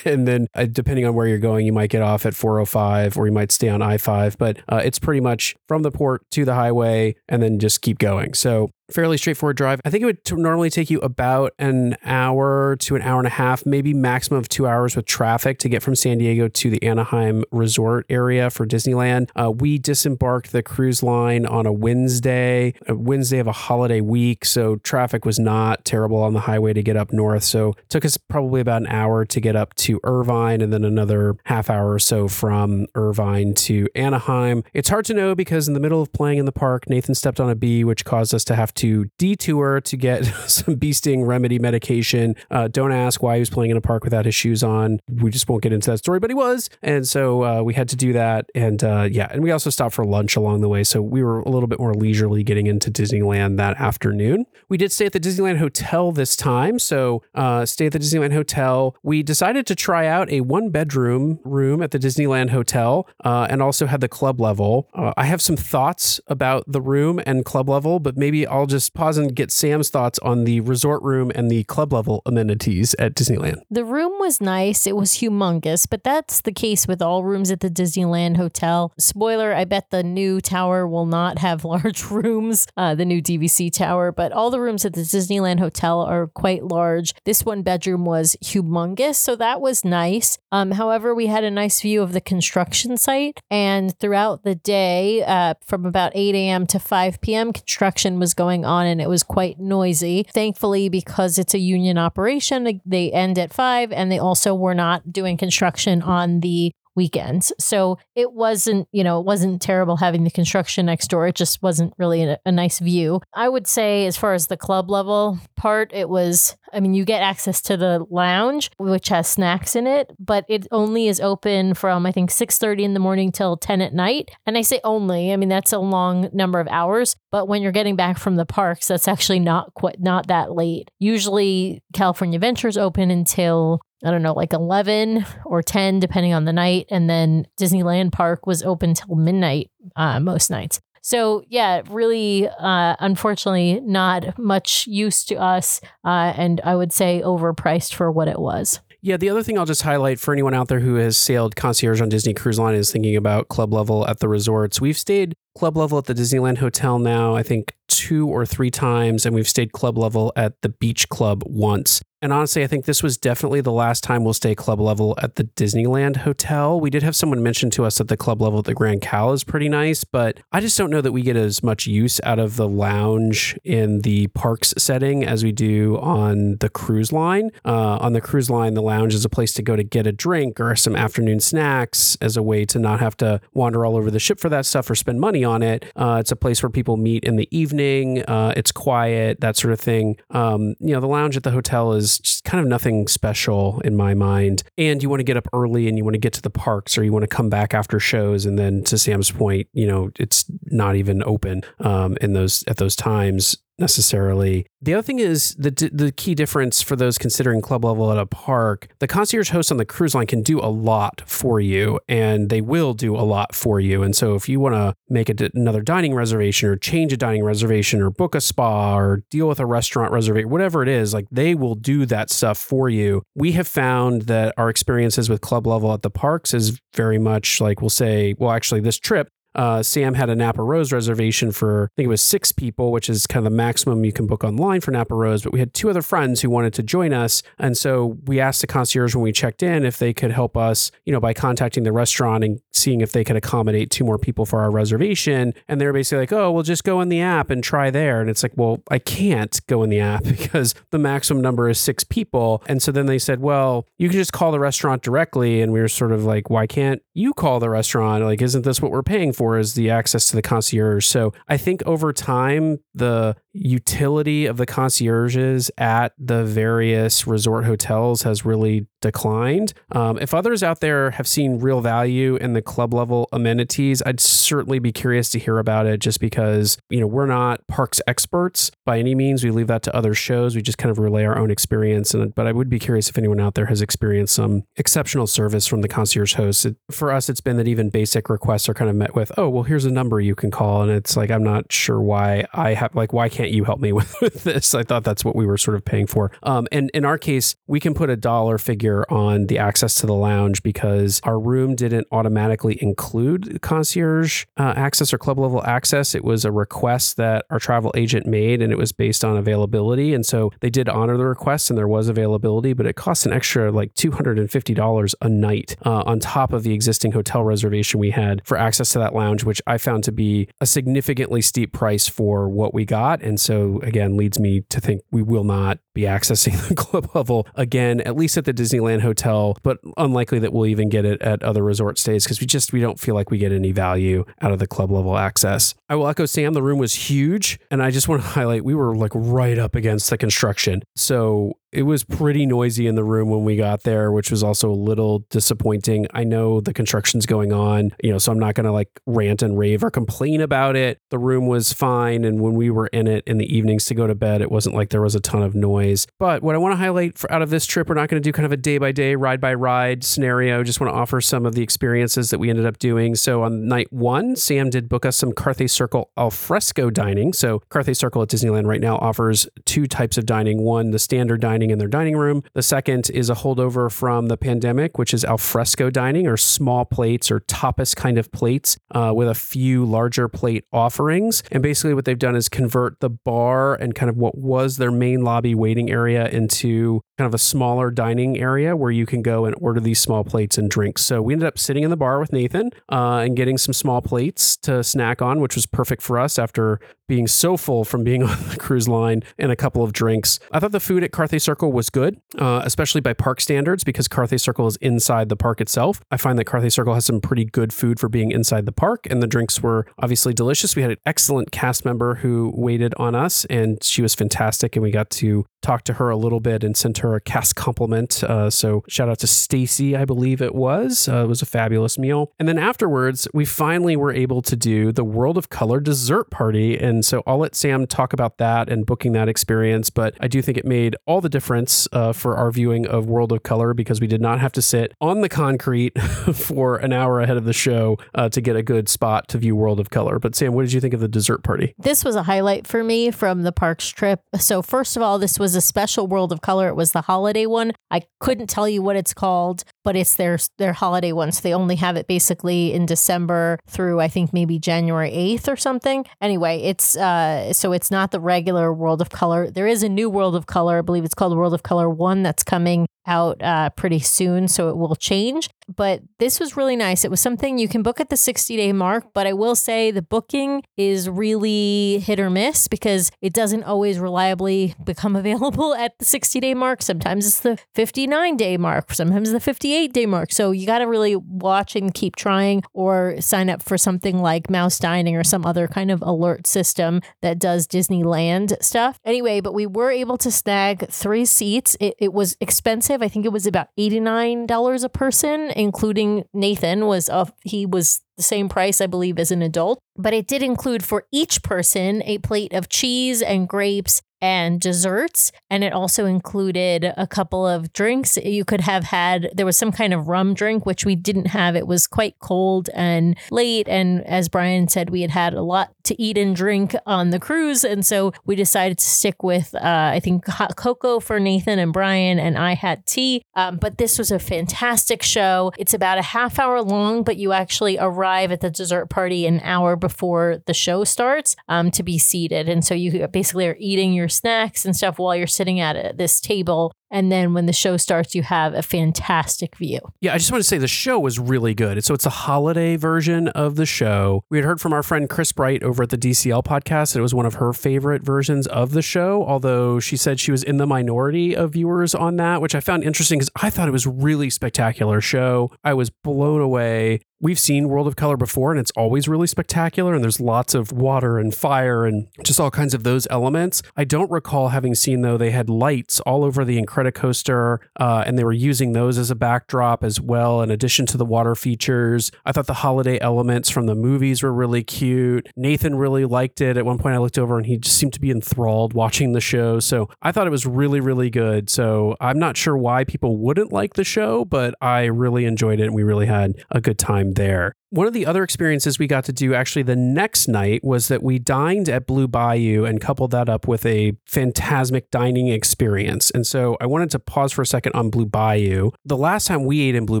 [0.04, 3.26] and then uh, depending on where you're going, you might get off at 405 or
[3.26, 4.38] you might stay on I 5.
[4.38, 7.98] But uh, it's pretty much from the port to the highway and then just keep
[7.98, 8.34] going.
[8.34, 9.80] So fairly straightforward drive.
[9.84, 13.26] I think it would t- normally take you about an hour to an hour and
[13.26, 16.70] a half, maybe maximum of two hours with traffic to get from San Diego to
[16.70, 19.30] the Anaheim resort area for Disneyland.
[19.36, 24.44] Uh, we disembarked the cruise line on a Wednesday, a Wednesday of a holiday week.
[24.44, 27.44] So traffic was not terrible on the highway to get up north.
[27.44, 30.84] So it took us probably about an hour to get up to Irvine and then
[30.84, 34.64] another half hour or so from Irvine to Anaheim.
[34.72, 37.40] It's hard to know because in the middle of playing in the park, Nathan stepped
[37.40, 41.24] on a bee, which caused us to have to detour to get some bee sting
[41.24, 42.34] remedy medication.
[42.50, 45.00] Uh, don't ask why he was playing in a park without his shoes on.
[45.08, 46.70] We just won't get into that story, but he was.
[46.82, 48.50] And so uh, we had to do that.
[48.54, 50.84] And uh, yeah, and we also stopped for lunch along the way.
[50.84, 54.46] So we were a little bit more leisurely getting into Disneyland that afternoon.
[54.68, 56.78] We did stay at the Disneyland Hotel this time.
[56.78, 58.96] So uh, stay at the Disneyland Hotel.
[59.02, 63.60] We decided to try out a one bedroom room at the Disneyland Hotel uh, and
[63.60, 64.88] also had the club level.
[64.94, 68.94] Uh, I have some thoughts about the room and club level, but maybe I'll just
[68.94, 73.14] pause and get Sam's thoughts on the resort room and the club level amenities at
[73.14, 73.62] Disneyland.
[73.70, 74.86] The room was nice.
[74.86, 78.92] It was humongous, but that's the case with all rooms at the Disneyland Hotel.
[78.98, 83.72] Spoiler, I bet the new tower will not have large rooms, uh, the new DVC
[83.72, 87.14] tower, but all the rooms at the Disneyland Hotel are quite large.
[87.24, 90.38] This one bedroom was humongous, so that was nice.
[90.52, 95.22] Um, however, we had a nice view of the construction site, and throughout the day,
[95.24, 96.66] uh, from about 8 a.m.
[96.68, 100.24] to 5 p.m., construction was going on and it was quite noisy.
[100.32, 105.12] Thankfully, because it's a union operation, they end at 5 and they also were not
[105.12, 107.52] doing construction on the weekends.
[107.60, 111.28] So it wasn't, you know, it wasn't terrible having the construction next door.
[111.28, 113.20] It just wasn't really a, a, nice view.
[113.32, 117.04] I would say, as far as the club level part, it was, I mean, you
[117.04, 121.74] get access to the lounge, which has snacks in it, but it only is open
[121.74, 124.32] from, I think, 6.30 in the morning till 10 at night.
[124.44, 127.14] And I say only, I mean, that's a long number of hours.
[127.30, 130.90] But when you're getting back from the parks, that's actually not quite, not that late.
[130.98, 136.52] Usually California Adventure's open until I don't know, like 11 or 10, depending on the
[136.52, 136.86] night.
[136.90, 140.80] And then Disneyland Park was open till midnight uh, most nights.
[141.00, 145.80] So, yeah, really, uh, unfortunately, not much use to us.
[146.04, 148.80] Uh, and I would say overpriced for what it was.
[149.00, 152.00] Yeah, the other thing I'll just highlight for anyone out there who has sailed concierge
[152.00, 154.80] on Disney Cruise Line is thinking about club level at the resorts.
[154.80, 159.24] We've stayed club level at the Disneyland Hotel now, I think two or three times,
[159.24, 162.02] and we've stayed club level at the Beach Club once.
[162.20, 165.36] And honestly, I think this was definitely the last time we'll stay club level at
[165.36, 166.80] the Disneyland Hotel.
[166.80, 169.32] We did have someone mention to us that the club level at the Grand Cal
[169.32, 172.40] is pretty nice, but I just don't know that we get as much use out
[172.40, 177.50] of the lounge in the parks setting as we do on the cruise line.
[177.64, 180.12] Uh, on the cruise line, the lounge is a place to go to get a
[180.12, 184.10] drink or some afternoon snacks as a way to not have to wander all over
[184.10, 185.84] the ship for that stuff or spend money on it.
[185.94, 188.22] Uh, it's a place where people meet in the evening.
[188.24, 190.16] Uh, it's quiet, that sort of thing.
[190.30, 193.94] Um, you know, the lounge at the hotel is just kind of nothing special in
[193.96, 194.62] my mind.
[194.78, 196.96] And you want to get up early and you want to get to the parks
[196.96, 198.46] or you want to come back after shows.
[198.46, 202.78] And then to Sam's point, you know, it's not even open um, in those at
[202.78, 204.66] those times necessarily.
[204.80, 208.26] The other thing is the the key difference for those considering club level at a
[208.26, 208.88] park.
[208.98, 212.60] The concierge host on the cruise line can do a lot for you, and they
[212.60, 214.02] will do a lot for you.
[214.02, 217.42] And so, if you want to make a, another dining reservation, or change a dining
[217.42, 221.26] reservation, or book a spa, or deal with a restaurant reservation, whatever it is, like
[221.30, 223.22] they will do that stuff for you.
[223.34, 227.60] We have found that our experiences with club level at the parks is very much
[227.60, 231.90] like we'll say, well, actually, this trip uh, Sam had a Napa Rose reservation for,
[231.92, 234.44] I think it was six people, which is kind of the maximum you can book
[234.44, 235.42] online for Napa Rose.
[235.42, 237.42] But we had two other friends who wanted to join us.
[237.58, 240.90] And so we asked the concierge when we checked in if they could help us,
[241.04, 244.46] you know, by contacting the restaurant and seeing if they could accommodate two more people
[244.46, 245.54] for our reservation.
[245.66, 248.20] And they were basically like, oh, we'll just go in the app and try there.
[248.20, 251.80] And it's like, well, I can't go in the app because the maximum number is
[251.80, 252.62] six people.
[252.66, 255.62] And so then they said, well, you can just call the restaurant directly.
[255.62, 258.24] And we were sort of like, why can't you call the restaurant?
[258.24, 259.37] Like, isn't this what we're paying for?
[259.38, 261.06] For is the access to the concierge.
[261.06, 268.22] So I think over time, the utility of the concierges at the various resort hotels
[268.22, 269.74] has really declined.
[269.92, 274.20] Um, if others out there have seen real value in the club level amenities, I'd
[274.20, 278.70] certainly be curious to hear about it just because, you know, we're not parks experts
[278.84, 279.44] by any means.
[279.44, 280.56] We leave that to other shows.
[280.56, 282.12] We just kind of relay our own experience.
[282.12, 285.66] And, but I would be curious if anyone out there has experienced some exceptional service
[285.66, 286.64] from the concierge hosts.
[286.64, 289.48] It, for us, it's been that even basic requests are kind of met with, oh,
[289.48, 290.82] well, here's a number you can call.
[290.82, 293.92] And it's like, I'm not sure why I have, like, why can't you help me
[293.98, 294.74] with, with this?
[294.74, 296.30] I thought that's what we were sort of paying for.
[296.42, 300.06] Um, and in our case, we can put a dollar figure on the access to
[300.06, 306.14] the lounge because our room didn't automatically include concierge uh, access or club level access.
[306.14, 310.14] It was a request that our travel agent made and it was based on availability.
[310.14, 313.32] And so they did honor the request and there was availability, but it cost an
[313.32, 318.42] extra like $250 a night uh, on top of the existing hotel reservation we had
[318.44, 322.48] for access to that lounge, which I found to be a significantly steep price for
[322.48, 323.22] what we got.
[323.28, 327.46] And so, again, leads me to think we will not be accessing the club level
[327.54, 331.42] again, at least at the Disneyland hotel, but unlikely that we'll even get it at
[331.42, 334.50] other resort stays because we just we don't feel like we get any value out
[334.50, 335.74] of the club level access.
[335.90, 338.74] I will echo Sam, the room was huge, and I just want to highlight we
[338.74, 340.82] were like right up against the construction.
[340.96, 344.70] So it was pretty noisy in the room when we got there, which was also
[344.70, 346.06] a little disappointing.
[346.14, 349.42] I know the construction's going on, you know, so I'm not going to like rant
[349.42, 351.00] and rave or complain about it.
[351.10, 352.24] The room was fine.
[352.24, 354.74] And when we were in it in the evenings to go to bed, it wasn't
[354.74, 356.06] like there was a ton of noise.
[356.18, 358.26] But what I want to highlight for, out of this trip, we're not going to
[358.26, 360.62] do kind of a day by day, ride by ride scenario.
[360.62, 363.14] Just want to offer some of the experiences that we ended up doing.
[363.14, 367.34] So on night one, Sam did book us some Carthay Circle alfresco dining.
[367.34, 371.42] So Carthay Circle at Disneyland right now offers two types of dining one, the standard
[371.42, 372.44] dining dining in their dining room.
[372.54, 377.32] The second is a holdover from the pandemic, which is alfresco dining or small plates
[377.32, 381.42] or tapas kind of plates uh, with a few larger plate offerings.
[381.50, 384.92] And basically, what they've done is convert the bar and kind of what was their
[384.92, 389.44] main lobby waiting area into kind of a smaller dining area where you can go
[389.44, 391.02] and order these small plates and drinks.
[391.02, 394.00] So we ended up sitting in the bar with Nathan uh, and getting some small
[394.00, 398.22] plates to snack on, which was perfect for us after being so full from being
[398.28, 400.38] on the cruise line and a couple of drinks.
[400.52, 404.06] I thought the food at Carthay Circle was good, uh, especially by park standards, because
[404.06, 406.00] Carthay Circle is inside the park itself.
[406.10, 409.06] I find that Carthay Circle has some pretty good food for being inside the park,
[409.10, 410.76] and the drinks were obviously delicious.
[410.76, 414.82] We had an excellent cast member who waited on us, and she was fantastic, and
[414.82, 418.24] we got to talk to her a little bit and sent her a cast compliment.
[418.24, 421.10] Uh, so shout out to Stacy, I believe it was.
[421.10, 422.32] Uh, it was a fabulous meal.
[422.38, 426.78] And then afterwards, we finally were able to do the World of Color dessert party,
[426.78, 429.90] and so I'll let Sam talk about that and booking that experience.
[429.90, 433.30] But I do think it made all the difference uh, for our viewing of World
[433.30, 436.00] of Color because we did not have to sit on the concrete
[436.32, 439.54] for an hour ahead of the show uh, to get a good spot to view
[439.54, 440.18] World of Color.
[440.18, 441.74] But Sam, what did you think of the dessert party?
[441.78, 444.22] This was a highlight for me from the parks trip.
[444.38, 446.68] So, first of all, this was a special World of Color.
[446.68, 447.72] It was the holiday one.
[447.90, 451.32] I couldn't tell you what it's called, but it's their their holiday one.
[451.32, 455.56] So they only have it basically in December through I think maybe January 8th or
[455.56, 456.04] something.
[456.20, 459.50] Anyway, it's uh so it's not the regular World of Color.
[459.50, 460.78] There is a new World of Color.
[460.78, 464.68] I believe it's called World of Color 1 that's coming out uh, pretty soon, so
[464.68, 465.48] it will change.
[465.74, 467.04] But this was really nice.
[467.04, 469.90] It was something you can book at the 60 day mark, but I will say
[469.90, 475.98] the booking is really hit or miss because it doesn't always reliably become available at
[475.98, 476.82] the 60 day mark.
[476.82, 480.32] Sometimes it's the 59 day mark, sometimes the 58 day mark.
[480.32, 484.50] So you got to really watch and keep trying or sign up for something like
[484.50, 488.98] Mouse Dining or some other kind of alert system that does Disneyland stuff.
[489.04, 491.76] Anyway, but we were able to snag three seats.
[491.80, 493.02] It, it was expensive expensive.
[493.02, 498.22] I think it was about $89 a person, including Nathan was uh, he was the
[498.22, 499.78] same price, I believe, as an adult.
[499.96, 505.30] But it did include for each person a plate of cheese and grapes and desserts.
[505.48, 508.16] And it also included a couple of drinks.
[508.16, 511.54] You could have had, there was some kind of rum drink, which we didn't have.
[511.54, 513.68] It was quite cold and late.
[513.68, 517.18] And as Brian said, we had had a lot to eat and drink on the
[517.18, 517.64] cruise.
[517.64, 521.72] And so we decided to stick with, uh, I think, hot cocoa for Nathan and
[521.72, 523.22] Brian, and I had tea.
[523.34, 525.52] Um, but this was a fantastic show.
[525.58, 529.40] It's about a half hour long, but you actually arrive at the dessert party an
[529.42, 532.48] hour before the show starts um, to be seated.
[532.48, 536.20] And so you basically are eating your snacks and stuff while you're sitting at this
[536.20, 539.80] table and then when the show starts, you have a fantastic view.
[540.00, 541.84] Yeah, I just want to say the show was really good.
[541.84, 544.24] So it's a holiday version of the show.
[544.30, 546.92] We had heard from our friend Chris Bright over at the DCL podcast.
[546.92, 550.30] That it was one of her favorite versions of the show, although she said she
[550.30, 553.68] was in the minority of viewers on that, which I found interesting because I thought
[553.68, 555.50] it was really spectacular show.
[555.64, 559.94] I was blown away we've seen World of Color before and it's always really spectacular
[559.94, 563.62] and there's lots of water and fire and just all kinds of those elements.
[563.76, 568.16] I don't recall having seen though they had lights all over the Incredicoaster uh, and
[568.16, 572.12] they were using those as a backdrop as well in addition to the water features.
[572.24, 575.28] I thought the holiday elements from the movies were really cute.
[575.36, 576.56] Nathan really liked it.
[576.56, 579.20] At one point I looked over and he just seemed to be enthralled watching the
[579.20, 579.58] show.
[579.58, 581.50] So I thought it was really really good.
[581.50, 585.64] So I'm not sure why people wouldn't like the show, but I really enjoyed it
[585.64, 587.54] and we really had a good time time there.
[587.70, 591.02] One of the other experiences we got to do actually the next night was that
[591.02, 596.10] we dined at Blue Bayou and coupled that up with a Fantasmic dining experience.
[596.12, 598.70] And so I wanted to pause for a second on Blue Bayou.
[598.86, 600.00] The last time we ate in Blue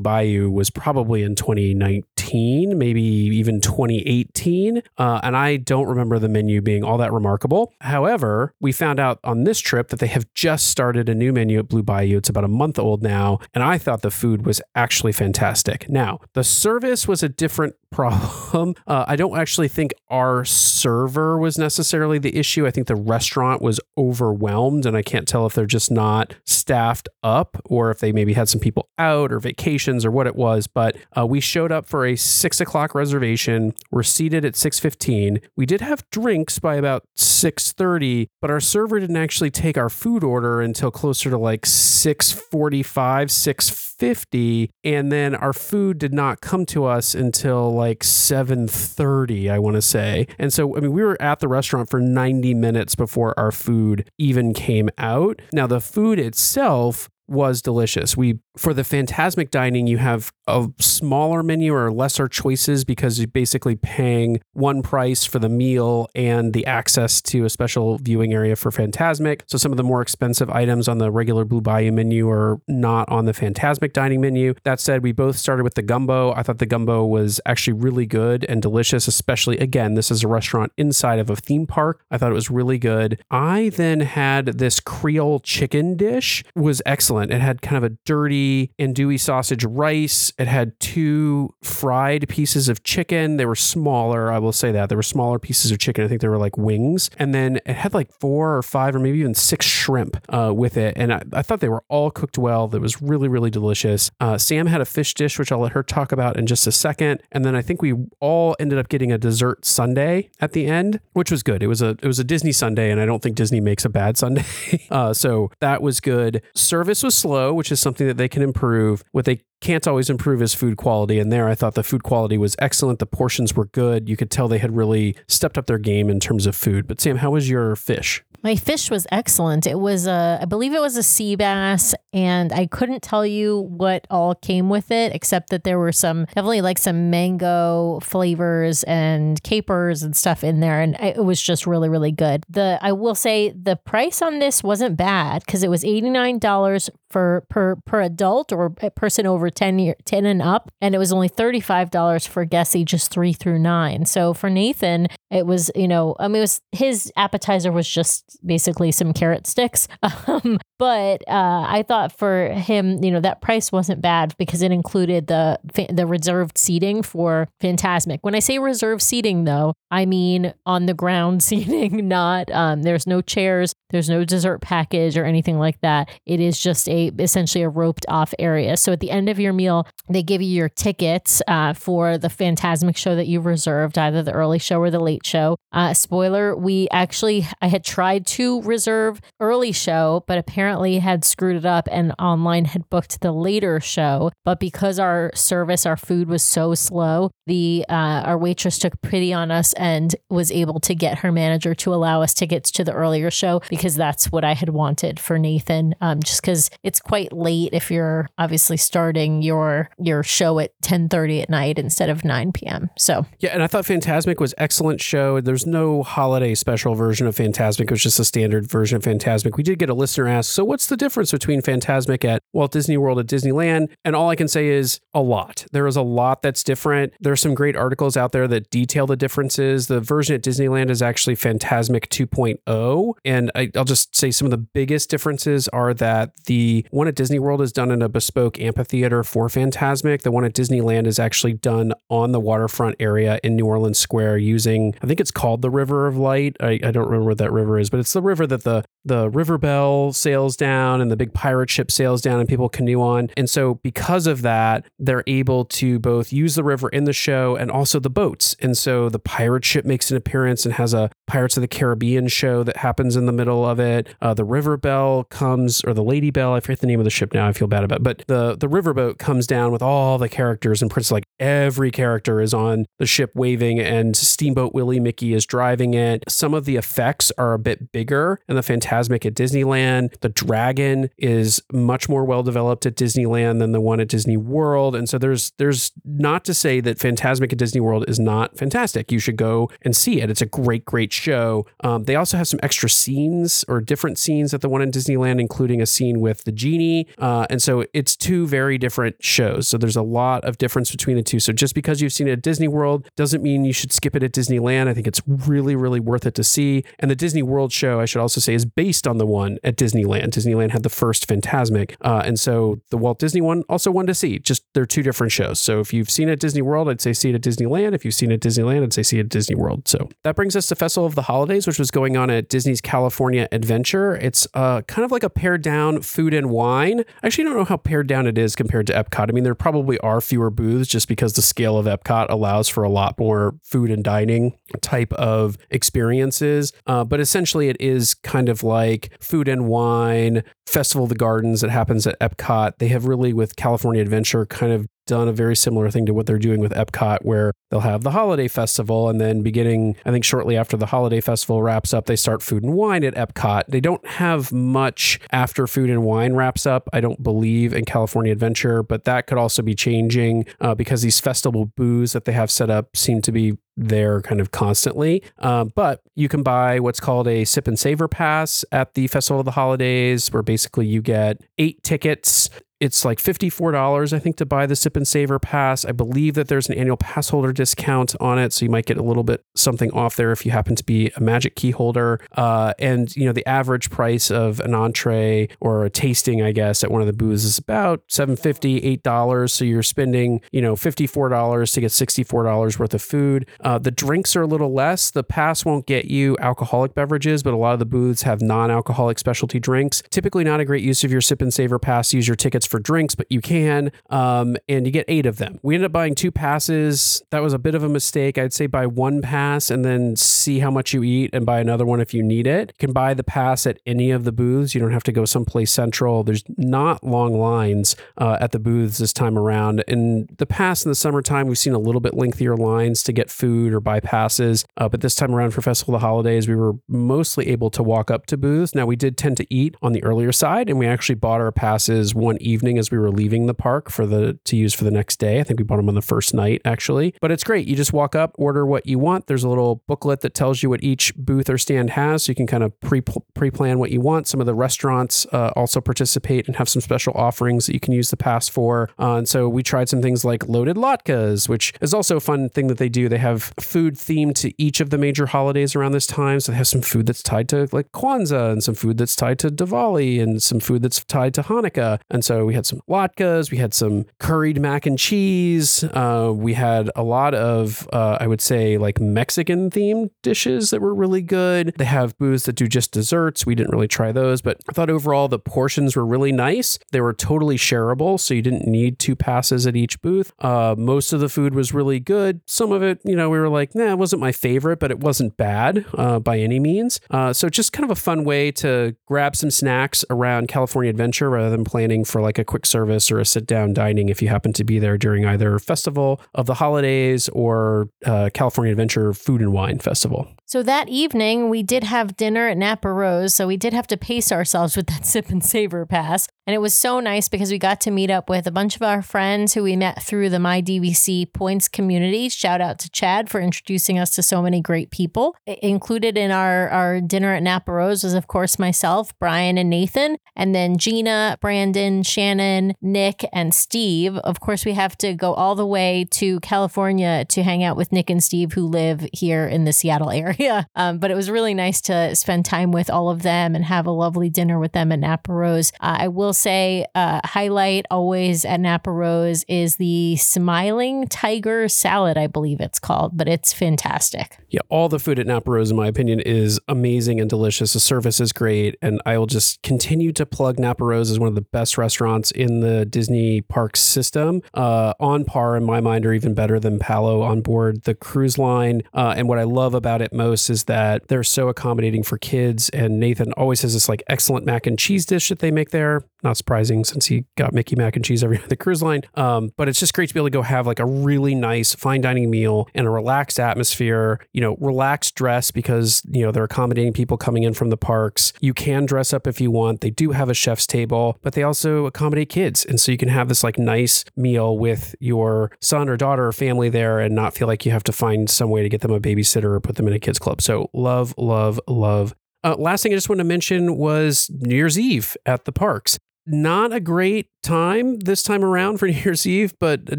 [0.00, 4.80] Bayou was probably in 2019, maybe even 2018.
[4.96, 7.74] Uh, and I don't remember the menu being all that remarkable.
[7.82, 11.58] However, we found out on this trip that they have just started a new menu
[11.58, 12.16] at Blue Bayou.
[12.16, 13.40] It's about a month old now.
[13.52, 15.86] And I thought the food was actually fantastic.
[15.90, 18.74] Now, the service was a different different problem.
[18.86, 22.66] Uh, I don't actually think our server was necessarily the issue.
[22.66, 27.08] I think the restaurant was overwhelmed, and I can't tell if they're just not staffed
[27.22, 30.66] up or if they maybe had some people out or vacations or what it was.
[30.66, 33.74] But uh, we showed up for a six o'clock reservation.
[33.90, 35.40] We're seated at six fifteen.
[35.56, 39.90] We did have drinks by about six thirty, but our server didn't actually take our
[39.90, 45.98] food order until closer to like six forty five, six fifty, and then our food
[45.98, 50.26] did not come to us until like 7:30, I want to say.
[50.38, 54.10] And so I mean we were at the restaurant for 90 minutes before our food
[54.18, 55.40] even came out.
[55.52, 58.16] Now the food itself was delicious.
[58.16, 63.28] We for the Fantasmic dining, you have a smaller menu or lesser choices because you're
[63.28, 68.56] basically paying one price for the meal and the access to a special viewing area
[68.56, 69.42] for Fantasmic.
[69.46, 73.08] So some of the more expensive items on the regular Blue Bayou menu are not
[73.08, 74.54] on the Fantasmic dining menu.
[74.64, 76.32] That said, we both started with the gumbo.
[76.32, 80.28] I thought the gumbo was actually really good and delicious, especially again, this is a
[80.28, 82.04] restaurant inside of a theme park.
[82.10, 83.22] I thought it was really good.
[83.30, 87.32] I then had this Creole chicken dish was excellent.
[87.32, 88.47] It had kind of a dirty
[88.78, 90.32] andouille sausage rice.
[90.38, 93.36] It had two fried pieces of chicken.
[93.36, 94.88] They were smaller, I will say that.
[94.88, 96.04] They were smaller pieces of chicken.
[96.04, 97.10] I think they were like wings.
[97.18, 100.76] And then it had like four or five or maybe even six shrimp uh, with
[100.76, 100.94] it.
[100.96, 102.68] And I, I, thought they were all cooked well.
[102.68, 104.10] That was really, really delicious.
[104.20, 106.72] Uh, Sam had a fish dish, which I'll let her talk about in just a
[106.72, 107.22] second.
[107.32, 111.00] And then I think we all ended up getting a dessert sundae at the end,
[111.12, 111.62] which was good.
[111.62, 113.88] It was a it was a Disney sundae, and I don't think Disney makes a
[113.88, 114.44] bad sundae.
[114.90, 116.42] uh, so that was good.
[116.54, 119.04] Service was slow, which is something that they can can improve.
[119.12, 121.18] What they can't always improve is food quality.
[121.18, 123.00] And there, I thought the food quality was excellent.
[123.00, 124.08] The portions were good.
[124.08, 126.86] You could tell they had really stepped up their game in terms of food.
[126.86, 128.22] But Sam, how was your fish?
[128.48, 129.66] My fish was excellent.
[129.66, 133.60] It was a, I believe it was a sea bass, and I couldn't tell you
[133.60, 138.84] what all came with it, except that there were some definitely like some mango flavors
[138.84, 142.42] and capers and stuff in there, and it was just really, really good.
[142.48, 146.38] The I will say the price on this wasn't bad because it was eighty nine
[146.38, 150.98] dollars for per per adult or person over 10 year 10 and up and it
[150.98, 155.88] was only $35 for guests ages 3 through 9 so for nathan it was you
[155.88, 159.88] know i mean it was his appetizer was just basically some carrot sticks
[160.26, 164.72] um, but uh, i thought for him you know that price wasn't bad because it
[164.72, 165.58] included the
[165.90, 170.94] the reserved seating for Fantasmic when i say reserved seating though i mean on the
[170.94, 176.08] ground seating not um, there's no chairs there's no dessert package or anything like that
[176.26, 178.76] it is just a essentially a roped off area.
[178.76, 182.28] So at the end of your meal, they give you your tickets uh, for the
[182.28, 185.56] Phantasmic show that you've reserved, either the early show or the late show.
[185.72, 191.24] Uh, spoiler: we actually I had tried tried to reserve early show, but apparently had
[191.24, 194.30] screwed it up and online had booked the later show.
[194.44, 199.32] But because our service, our food was so slow, the uh, our waitress took pity
[199.32, 202.92] on us and was able to get her manager to allow us tickets to the
[202.92, 205.94] earlier show because that's what I had wanted for Nathan.
[206.00, 211.42] Um, just because it's quite late if you're obviously starting your your show at 10:30
[211.42, 212.90] at night instead of 9 p.m.
[212.98, 215.40] So Yeah, and I thought Fantasmic was excellent show.
[215.40, 217.90] There's no holiday special version of Fantasmic.
[217.90, 219.56] which just a standard version of Fantasmic.
[219.56, 222.96] We did get a listener ask, so what's the difference between Fantasmic at Walt Disney
[222.96, 223.90] World at Disneyland?
[224.02, 225.66] And all I can say is a lot.
[225.72, 227.12] There is a lot that's different.
[227.20, 229.88] There's some great articles out there that detail the differences.
[229.88, 233.14] The version at Disneyland is actually Fantasmic 2.0.
[233.24, 237.14] And I, I'll just say some of the biggest differences are that the one at
[237.14, 240.22] Disney World is done in a bespoke amphitheater for Fantasmic.
[240.22, 244.38] The one at Disneyland is actually done on the waterfront area in New Orleans Square
[244.38, 246.56] using, I think it's called the River of Light.
[246.60, 249.30] I, I don't remember what that river is, but it's the river that the the
[249.30, 253.30] river bell sails down and the big pirate ship sails down and people canoe on.
[253.36, 257.56] And so because of that, they're able to both use the river in the show
[257.56, 258.54] and also the boats.
[258.60, 262.26] And so the pirate ship makes an appearance and has a Pirates of the Caribbean
[262.26, 264.08] show that happens in the middle of it.
[264.20, 267.10] Uh, the river bell comes, or the lady bell, I forget the name of the
[267.10, 267.46] ship now.
[267.46, 268.02] I feel bad about it.
[268.02, 272.40] But the, the riverboat comes down with all the characters and Prince, like every character
[272.40, 276.24] is on the ship waving and Steamboat Willie Mickey is driving it.
[276.28, 280.18] Some of the effects are a bit bigger in the Fantasmic at Disneyland.
[280.20, 284.94] The dragon is much more well developed at Disneyland than the one at Disney World.
[284.94, 289.12] And so there's there's not to say that Fantasmic at Disney World is not fantastic.
[289.12, 290.30] You should go and see it.
[290.30, 291.66] It's a great, great show.
[291.80, 295.40] Um, they also have some extra scenes or different scenes at the one in Disneyland,
[295.40, 297.06] including a scene with the genie.
[297.18, 299.68] Uh, and so it's two very different shows.
[299.68, 301.40] So there's a lot of difference between the two.
[301.40, 304.22] So just because you've seen it at Disney World doesn't mean you should skip it
[304.22, 304.88] at Disneyland.
[304.88, 306.84] I think it's really, really worth it to see.
[306.98, 309.76] And the Disney World show, I should also say, is based on the one at
[309.76, 310.30] Disneyland.
[310.30, 311.94] Disneyland had the first Fantasmic.
[312.00, 314.38] Uh, and so the Walt Disney one, also one to see.
[314.38, 315.60] Just they're two different shows.
[315.60, 317.94] So if you've seen it at Disney World, I'd say see it at Disneyland.
[317.94, 319.88] If you've seen it at Disneyland, I'd say see it at Disney World.
[319.88, 322.80] So that brings us to Festival of the Holidays, which was going on at Disney's
[322.80, 324.16] California Adventure.
[324.16, 327.00] It's uh, kind of like a pared down food and wine.
[327.22, 329.30] I actually don't know how pared down it is compared to Epcot.
[329.30, 332.82] I mean, there probably are fewer booths just because the scale of Epcot allows for
[332.82, 336.72] a lot more food and dining type of experiences.
[336.86, 341.60] Uh, but essentially, it is kind of like food and wine, Festival of the Gardens
[341.62, 342.78] that happens at Epcot.
[342.78, 346.26] They have really, with California Adventure, kind of done a very similar thing to what
[346.26, 350.24] they're doing with Epcot, where they'll have the holiday festival, and then beginning, I think,
[350.24, 353.64] shortly after the holiday festival wraps up, they start food and wine at Epcot.
[353.68, 358.30] They don't have much after food and wine wraps up, I don't believe, in California
[358.30, 362.50] Adventure, but that could also be changing uh, because these festival booths that they have
[362.50, 365.22] set up seem to be there kind of constantly.
[365.38, 369.40] Uh, but you can buy what's called a sip and savor pass at the Festival
[369.40, 372.50] of the Holidays, where basically you get eight tickets
[372.80, 375.84] it's like $54, I think, to buy the Sip and savor pass.
[375.84, 378.52] I believe that there's an annual pass holder discount on it.
[378.52, 381.10] So you might get a little bit something off there if you happen to be
[381.16, 382.20] a magic key holder.
[382.36, 386.84] Uh, and, you know, the average price of an entree or a tasting, I guess,
[386.84, 389.50] at one of the booths is about $750, $8.
[389.50, 393.48] So you're spending, you know, $54 to get $64 worth of food.
[393.60, 395.10] Uh, the drinks are a little less.
[395.10, 398.70] The pass won't get you alcoholic beverages, but a lot of the booths have non
[398.70, 400.02] alcoholic specialty drinks.
[400.10, 402.14] Typically, not a great use of your Sip and savor pass.
[402.14, 403.90] Use your tickets for drinks, but you can.
[404.10, 405.58] Um, and you get eight of them.
[405.62, 407.22] We ended up buying two passes.
[407.30, 408.38] That was a bit of a mistake.
[408.38, 411.84] I'd say buy one pass and then see how much you eat and buy another
[411.84, 412.72] one if you need it.
[412.78, 414.74] You can buy the pass at any of the booths.
[414.74, 416.22] You don't have to go someplace central.
[416.22, 419.82] There's not long lines uh, at the booths this time around.
[419.88, 423.30] In the past, in the summertime, we've seen a little bit lengthier lines to get
[423.30, 424.64] food or buy passes.
[424.76, 427.82] Uh, but this time around for Festival of the Holidays, we were mostly able to
[427.82, 428.74] walk up to booths.
[428.74, 431.52] Now, we did tend to eat on the earlier side, and we actually bought our
[431.52, 434.90] passes one evening as we were leaving the park for the to use for the
[434.90, 435.40] next day.
[435.40, 437.14] I think we bought them on the first night actually.
[437.20, 437.66] But it's great.
[437.66, 439.26] You just walk up, order what you want.
[439.26, 442.34] There's a little booklet that tells you what each booth or stand has, so you
[442.34, 443.00] can kind of pre
[443.34, 444.26] pre plan what you want.
[444.26, 447.92] Some of the restaurants uh, also participate and have some special offerings that you can
[447.92, 448.90] use the pass for.
[448.98, 452.48] Uh, and so we tried some things like loaded latkes, which is also a fun
[452.48, 453.08] thing that they do.
[453.08, 456.40] They have food themed to each of the major holidays around this time.
[456.40, 459.38] So they have some food that's tied to like Kwanzaa and some food that's tied
[459.40, 462.00] to Diwali and some food that's tied to Hanukkah.
[462.10, 465.84] And so we had some latkes, we had some curried mac and cheese.
[465.84, 470.80] Uh, we had a lot of, uh, I would say, like Mexican themed dishes that
[470.80, 471.74] were really good.
[471.76, 473.44] They have booths that do just desserts.
[473.44, 476.78] We didn't really try those, but I thought overall the portions were really nice.
[476.90, 480.32] They were totally shareable, so you didn't need two passes at each booth.
[480.38, 482.40] Uh, most of the food was really good.
[482.46, 485.00] Some of it, you know, we were like, nah, it wasn't my favorite, but it
[485.00, 486.98] wasn't bad uh, by any means.
[487.10, 491.28] Uh, so just kind of a fun way to grab some snacks around California Adventure
[491.28, 494.28] rather than planning for like a quick service or a sit down dining if you
[494.28, 499.40] happen to be there during either Festival of the Holidays or uh, California Adventure Food
[499.40, 500.28] and Wine Festival.
[500.48, 503.34] So that evening, we did have dinner at Napa Rose.
[503.34, 506.26] So we did have to pace ourselves with that sip and savor pass.
[506.46, 508.80] And it was so nice because we got to meet up with a bunch of
[508.80, 512.30] our friends who we met through the MyDVC Points community.
[512.30, 515.36] Shout out to Chad for introducing us to so many great people.
[515.44, 520.16] Included in our, our dinner at Napa Rose was, of course, myself, Brian, and Nathan,
[520.34, 524.16] and then Gina, Brandon, Shannon, Nick, and Steve.
[524.16, 527.92] Of course, we have to go all the way to California to hang out with
[527.92, 530.66] Nick and Steve, who live here in the Seattle area area.
[530.74, 533.86] Um, but it was really nice to spend time with all of them and have
[533.86, 535.72] a lovely dinner with them at Napa Rose.
[535.80, 542.16] Uh, I will say, uh, highlight always at Napa Rose is the Smiling Tiger Salad,
[542.16, 544.38] I believe it's called, but it's fantastic.
[544.48, 547.72] Yeah, all the food at Napa Rose, in my opinion, is amazing and delicious.
[547.72, 548.76] The service is great.
[548.80, 552.30] And I will just continue to plug Napa Rose as one of the best restaurants
[552.30, 556.78] in the Disney parks system, uh, on par in my mind, or even better than
[556.78, 558.82] Palo on board the cruise line.
[558.94, 562.68] Uh, and what I love about it most is that they're so accommodating for kids.
[562.70, 566.02] And Nathan always has this like excellent mac and cheese dish that they make there.
[566.22, 569.02] Not surprising since he got Mickey mac and cheese every the cruise line.
[569.14, 571.74] Um, but it's just great to be able to go have like a really nice
[571.74, 574.20] fine dining meal and a relaxed atmosphere.
[574.32, 578.32] You know, relaxed dress because you know they're accommodating people coming in from the parks.
[578.40, 579.80] You can dress up if you want.
[579.80, 583.08] They do have a chef's table, but they also accommodate kids, and so you can
[583.08, 587.34] have this like nice meal with your son or daughter or family there, and not
[587.34, 589.76] feel like you have to find some way to get them a babysitter or put
[589.76, 590.42] them in a kids club.
[590.42, 592.14] So love, love, love.
[592.44, 595.98] Uh, last thing I just want to mention was New Year's Eve at the parks.
[596.30, 599.98] Not a great time this time around for New Year's Eve, but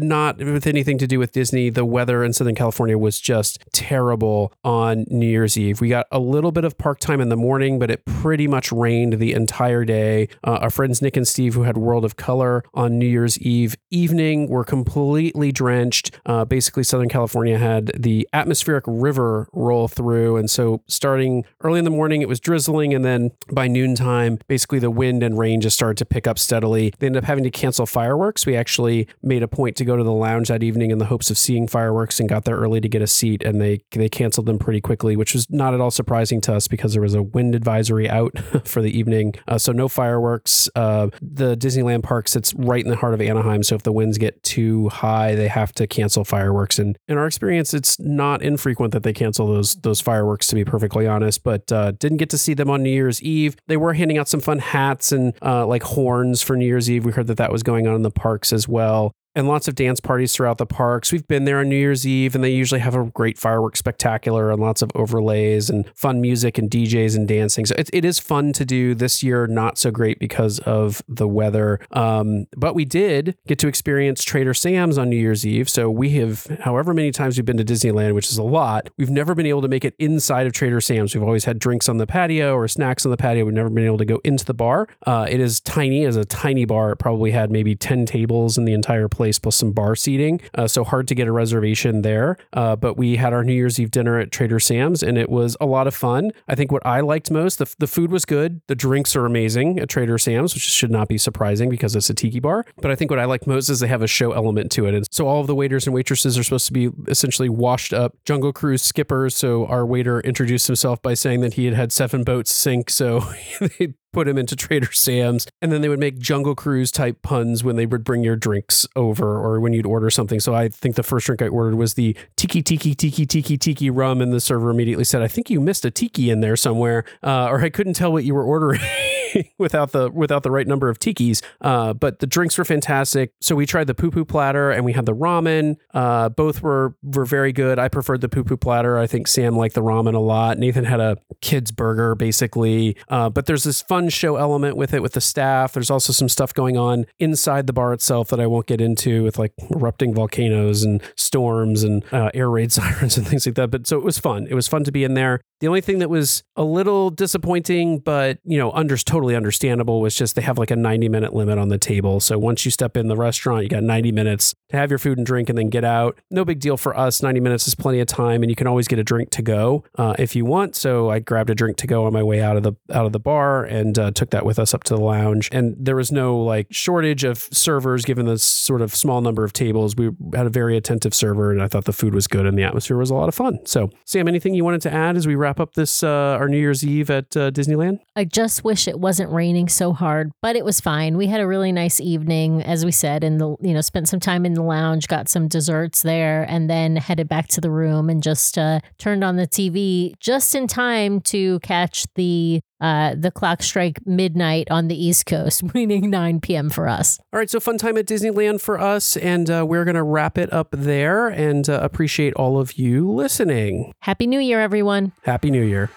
[0.00, 1.68] not with anything to do with Disney.
[1.70, 5.80] The weather in Southern California was just terrible on New Year's Eve.
[5.80, 8.70] We got a little bit of park time in the morning, but it pretty much
[8.70, 10.28] rained the entire day.
[10.46, 13.74] Uh, our friends Nick and Steve, who had World of Color on New Year's Eve
[13.90, 16.12] evening, were completely drenched.
[16.26, 20.36] Uh, basically, Southern California had the atmospheric river roll through.
[20.36, 22.94] And so, starting early in the morning, it was drizzling.
[22.94, 26.92] And then by noontime, basically the wind and rain just started to pick up steadily.
[26.98, 28.46] They ended up having to cancel fireworks.
[28.46, 31.30] We actually made a point to go to the lounge that evening in the hopes
[31.30, 34.46] of seeing fireworks and got there early to get a seat, and they they canceled
[34.46, 37.22] them pretty quickly, which was not at all surprising to us because there was a
[37.22, 38.32] wind advisory out
[38.64, 39.34] for the evening.
[39.48, 40.68] Uh, so no fireworks.
[40.74, 44.18] Uh, the Disneyland park sits right in the heart of Anaheim, so if the winds
[44.18, 46.78] get too high, they have to cancel fireworks.
[46.78, 50.46] And in our experience, it's not infrequent that they cancel those those fireworks.
[50.48, 53.56] To be perfectly honest, but uh, didn't get to see them on New Year's Eve.
[53.66, 57.04] They were handing out some fun hats and uh, like horns for New Year's Eve.
[57.04, 59.74] We heard that that was going on in the parks as well and lots of
[59.74, 61.12] dance parties throughout the parks.
[61.12, 64.50] We've been there on New Year's Eve, and they usually have a great fireworks spectacular
[64.50, 67.66] and lots of overlays and fun music and DJs and dancing.
[67.66, 71.28] So it, it is fun to do this year, not so great because of the
[71.28, 71.78] weather.
[71.92, 75.68] Um, but we did get to experience Trader Sam's on New Year's Eve.
[75.68, 79.10] So we have, however many times we've been to Disneyland, which is a lot, we've
[79.10, 81.14] never been able to make it inside of Trader Sam's.
[81.14, 83.44] We've always had drinks on the patio or snacks on the patio.
[83.44, 84.88] We've never been able to go into the bar.
[85.06, 86.92] Uh, it is tiny as a tiny bar.
[86.92, 90.40] It probably had maybe 10 tables in the entire place place plus some bar seating.
[90.54, 92.38] Uh, so hard to get a reservation there.
[92.54, 95.58] Uh, but we had our New Year's Eve dinner at Trader Sam's and it was
[95.60, 96.30] a lot of fun.
[96.48, 98.62] I think what I liked most, the, the food was good.
[98.66, 102.14] The drinks are amazing at Trader Sam's, which should not be surprising because it's a
[102.14, 102.64] tiki bar.
[102.80, 104.94] But I think what I like most is they have a show element to it.
[104.94, 108.16] And so all of the waiters and waitresses are supposed to be essentially washed up
[108.24, 109.34] Jungle Cruise skippers.
[109.36, 112.88] So our waiter introduced himself by saying that he had had seven boats sink.
[112.88, 113.22] So
[114.12, 117.76] put him into Trader Sam's, and then they would make Jungle Cruise type puns when
[117.76, 120.40] they would bring your drinks over or when you'd order something.
[120.40, 123.90] So I think the first drink I ordered was the tiki tiki tiki tiki tiki
[123.90, 127.04] rum, and the server immediately said, "I think you missed a tiki in there somewhere,"
[127.22, 128.80] uh, or I couldn't tell what you were ordering.
[129.58, 131.42] without the without the right number of tikis.
[131.60, 133.32] Uh, but the drinks were fantastic.
[133.40, 135.76] So we tried the poo poo platter and we had the ramen.
[135.92, 137.78] Uh, both were were very good.
[137.78, 138.98] I preferred the poo poo platter.
[138.98, 140.58] I think Sam liked the ramen a lot.
[140.58, 142.96] Nathan had a kids burger basically.
[143.08, 145.72] Uh, but there's this fun show element with it with the staff.
[145.72, 149.24] There's also some stuff going on inside the bar itself that I won't get into
[149.24, 153.70] with like erupting volcanoes and storms and uh, air raid sirens and things like that.
[153.70, 154.46] But so it was fun.
[154.48, 155.40] It was fun to be in there.
[155.60, 160.00] The only thing that was a little disappointing, but you know, under totally totally understandable
[160.00, 162.20] was just they have like a 90 minute limit on the table.
[162.20, 165.18] So once you step in the restaurant, you got 90 minutes to have your food
[165.18, 166.18] and drink and then get out.
[166.30, 167.22] No big deal for us.
[167.22, 169.84] 90 minutes is plenty of time and you can always get a drink to go
[169.98, 170.74] uh, if you want.
[170.74, 173.12] So I grabbed a drink to go on my way out of the out of
[173.12, 175.50] the bar and uh, took that with us up to the lounge.
[175.52, 179.52] And there was no like shortage of servers given the sort of small number of
[179.52, 179.96] tables.
[179.96, 182.62] We had a very attentive server and I thought the food was good and the
[182.62, 183.58] atmosphere was a lot of fun.
[183.66, 186.58] So Sam, anything you wanted to add as we wrap up this uh, our New
[186.58, 187.98] Year's Eve at uh, Disneyland?
[188.16, 191.16] I just wish it wasn't raining so hard, but it was fine.
[191.16, 194.20] We had a really nice evening, as we said, and the you know spent some
[194.20, 198.08] time in the lounge, got some desserts there, and then headed back to the room
[198.08, 203.32] and just uh, turned on the TV just in time to catch the uh, the
[203.32, 206.70] clock strike midnight on the East Coast, meaning 9 p.m.
[206.70, 207.18] for us.
[207.32, 210.38] All right, so fun time at Disneyland for us, and uh, we're going to wrap
[210.38, 213.92] it up there and uh, appreciate all of you listening.
[214.02, 215.10] Happy New Year, everyone.
[215.24, 215.90] Happy New Year.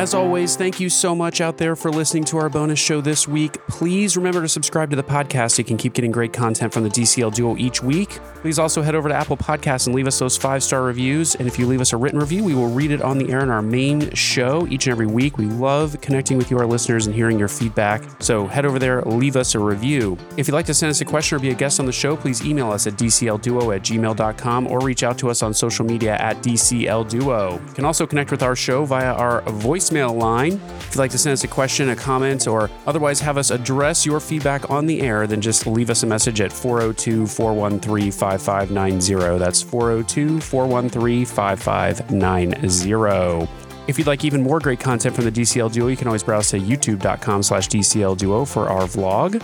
[0.00, 3.28] As always, thank you so much out there for listening to our bonus show this
[3.28, 3.58] week.
[3.66, 6.84] Please remember to subscribe to the podcast so you can keep getting great content from
[6.84, 8.18] the DCL Duo each week.
[8.36, 11.34] Please also head over to Apple Podcasts and leave us those five star reviews.
[11.34, 13.40] And if you leave us a written review, we will read it on the air
[13.40, 15.36] in our main show each and every week.
[15.36, 18.02] We love connecting with you, our listeners, and hearing your feedback.
[18.20, 20.16] So head over there, leave us a review.
[20.38, 22.16] If you'd like to send us a question or be a guest on the show,
[22.16, 26.16] please email us at dclduo at gmail.com or reach out to us on social media
[26.16, 27.68] at DCLDuo.
[27.68, 29.42] You can also connect with our show via our
[29.90, 30.52] voicemail line.
[30.52, 34.06] If you'd like to send us a question, a comment, or otherwise have us address
[34.06, 39.38] your feedback on the air, then just leave us a message at 402 413 5590.
[39.38, 43.48] That's 402 413 5590.
[43.86, 46.50] If you'd like even more great content from the DCL Duo, you can always browse
[46.50, 49.42] to youtube.com slash DCL Duo for our vlog.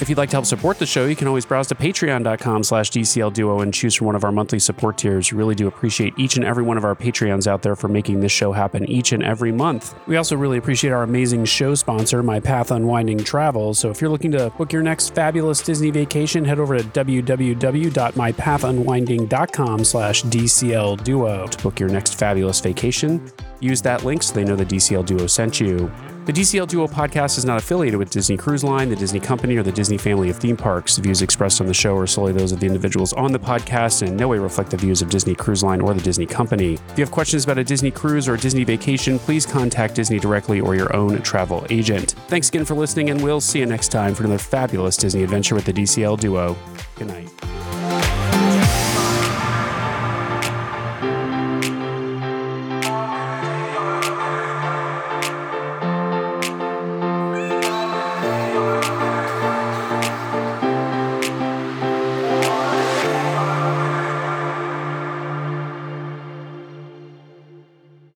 [0.00, 2.92] If you'd like to help support the show, you can always browse to patreon.com slash
[2.92, 5.32] DCL Duo and choose from one of our monthly support tiers.
[5.32, 8.20] We really do appreciate each and every one of our Patreons out there for making
[8.20, 9.96] this show happen each and every month.
[10.06, 13.74] We also really appreciate our amazing show sponsor, My Path Unwinding Travel.
[13.74, 19.84] So if you're looking to book your next fabulous Disney vacation, head over to www.mypathunwinding.com
[19.84, 23.32] slash DCL Duo to book your next fabulous vacation.
[23.58, 25.90] Use that link so they know the DCL Duo sent you.
[26.28, 29.62] The DCL Duo podcast is not affiliated with Disney Cruise Line, the Disney Company, or
[29.62, 30.94] the Disney family of theme parks.
[30.94, 34.02] The views expressed on the show are solely those of the individuals on the podcast
[34.02, 36.74] and in no way reflect the views of Disney Cruise Line or the Disney Company.
[36.74, 40.18] If you have questions about a Disney cruise or a Disney vacation, please contact Disney
[40.18, 42.14] directly or your own travel agent.
[42.26, 45.54] Thanks again for listening, and we'll see you next time for another fabulous Disney adventure
[45.54, 46.54] with the DCL Duo.
[46.96, 47.30] Good night.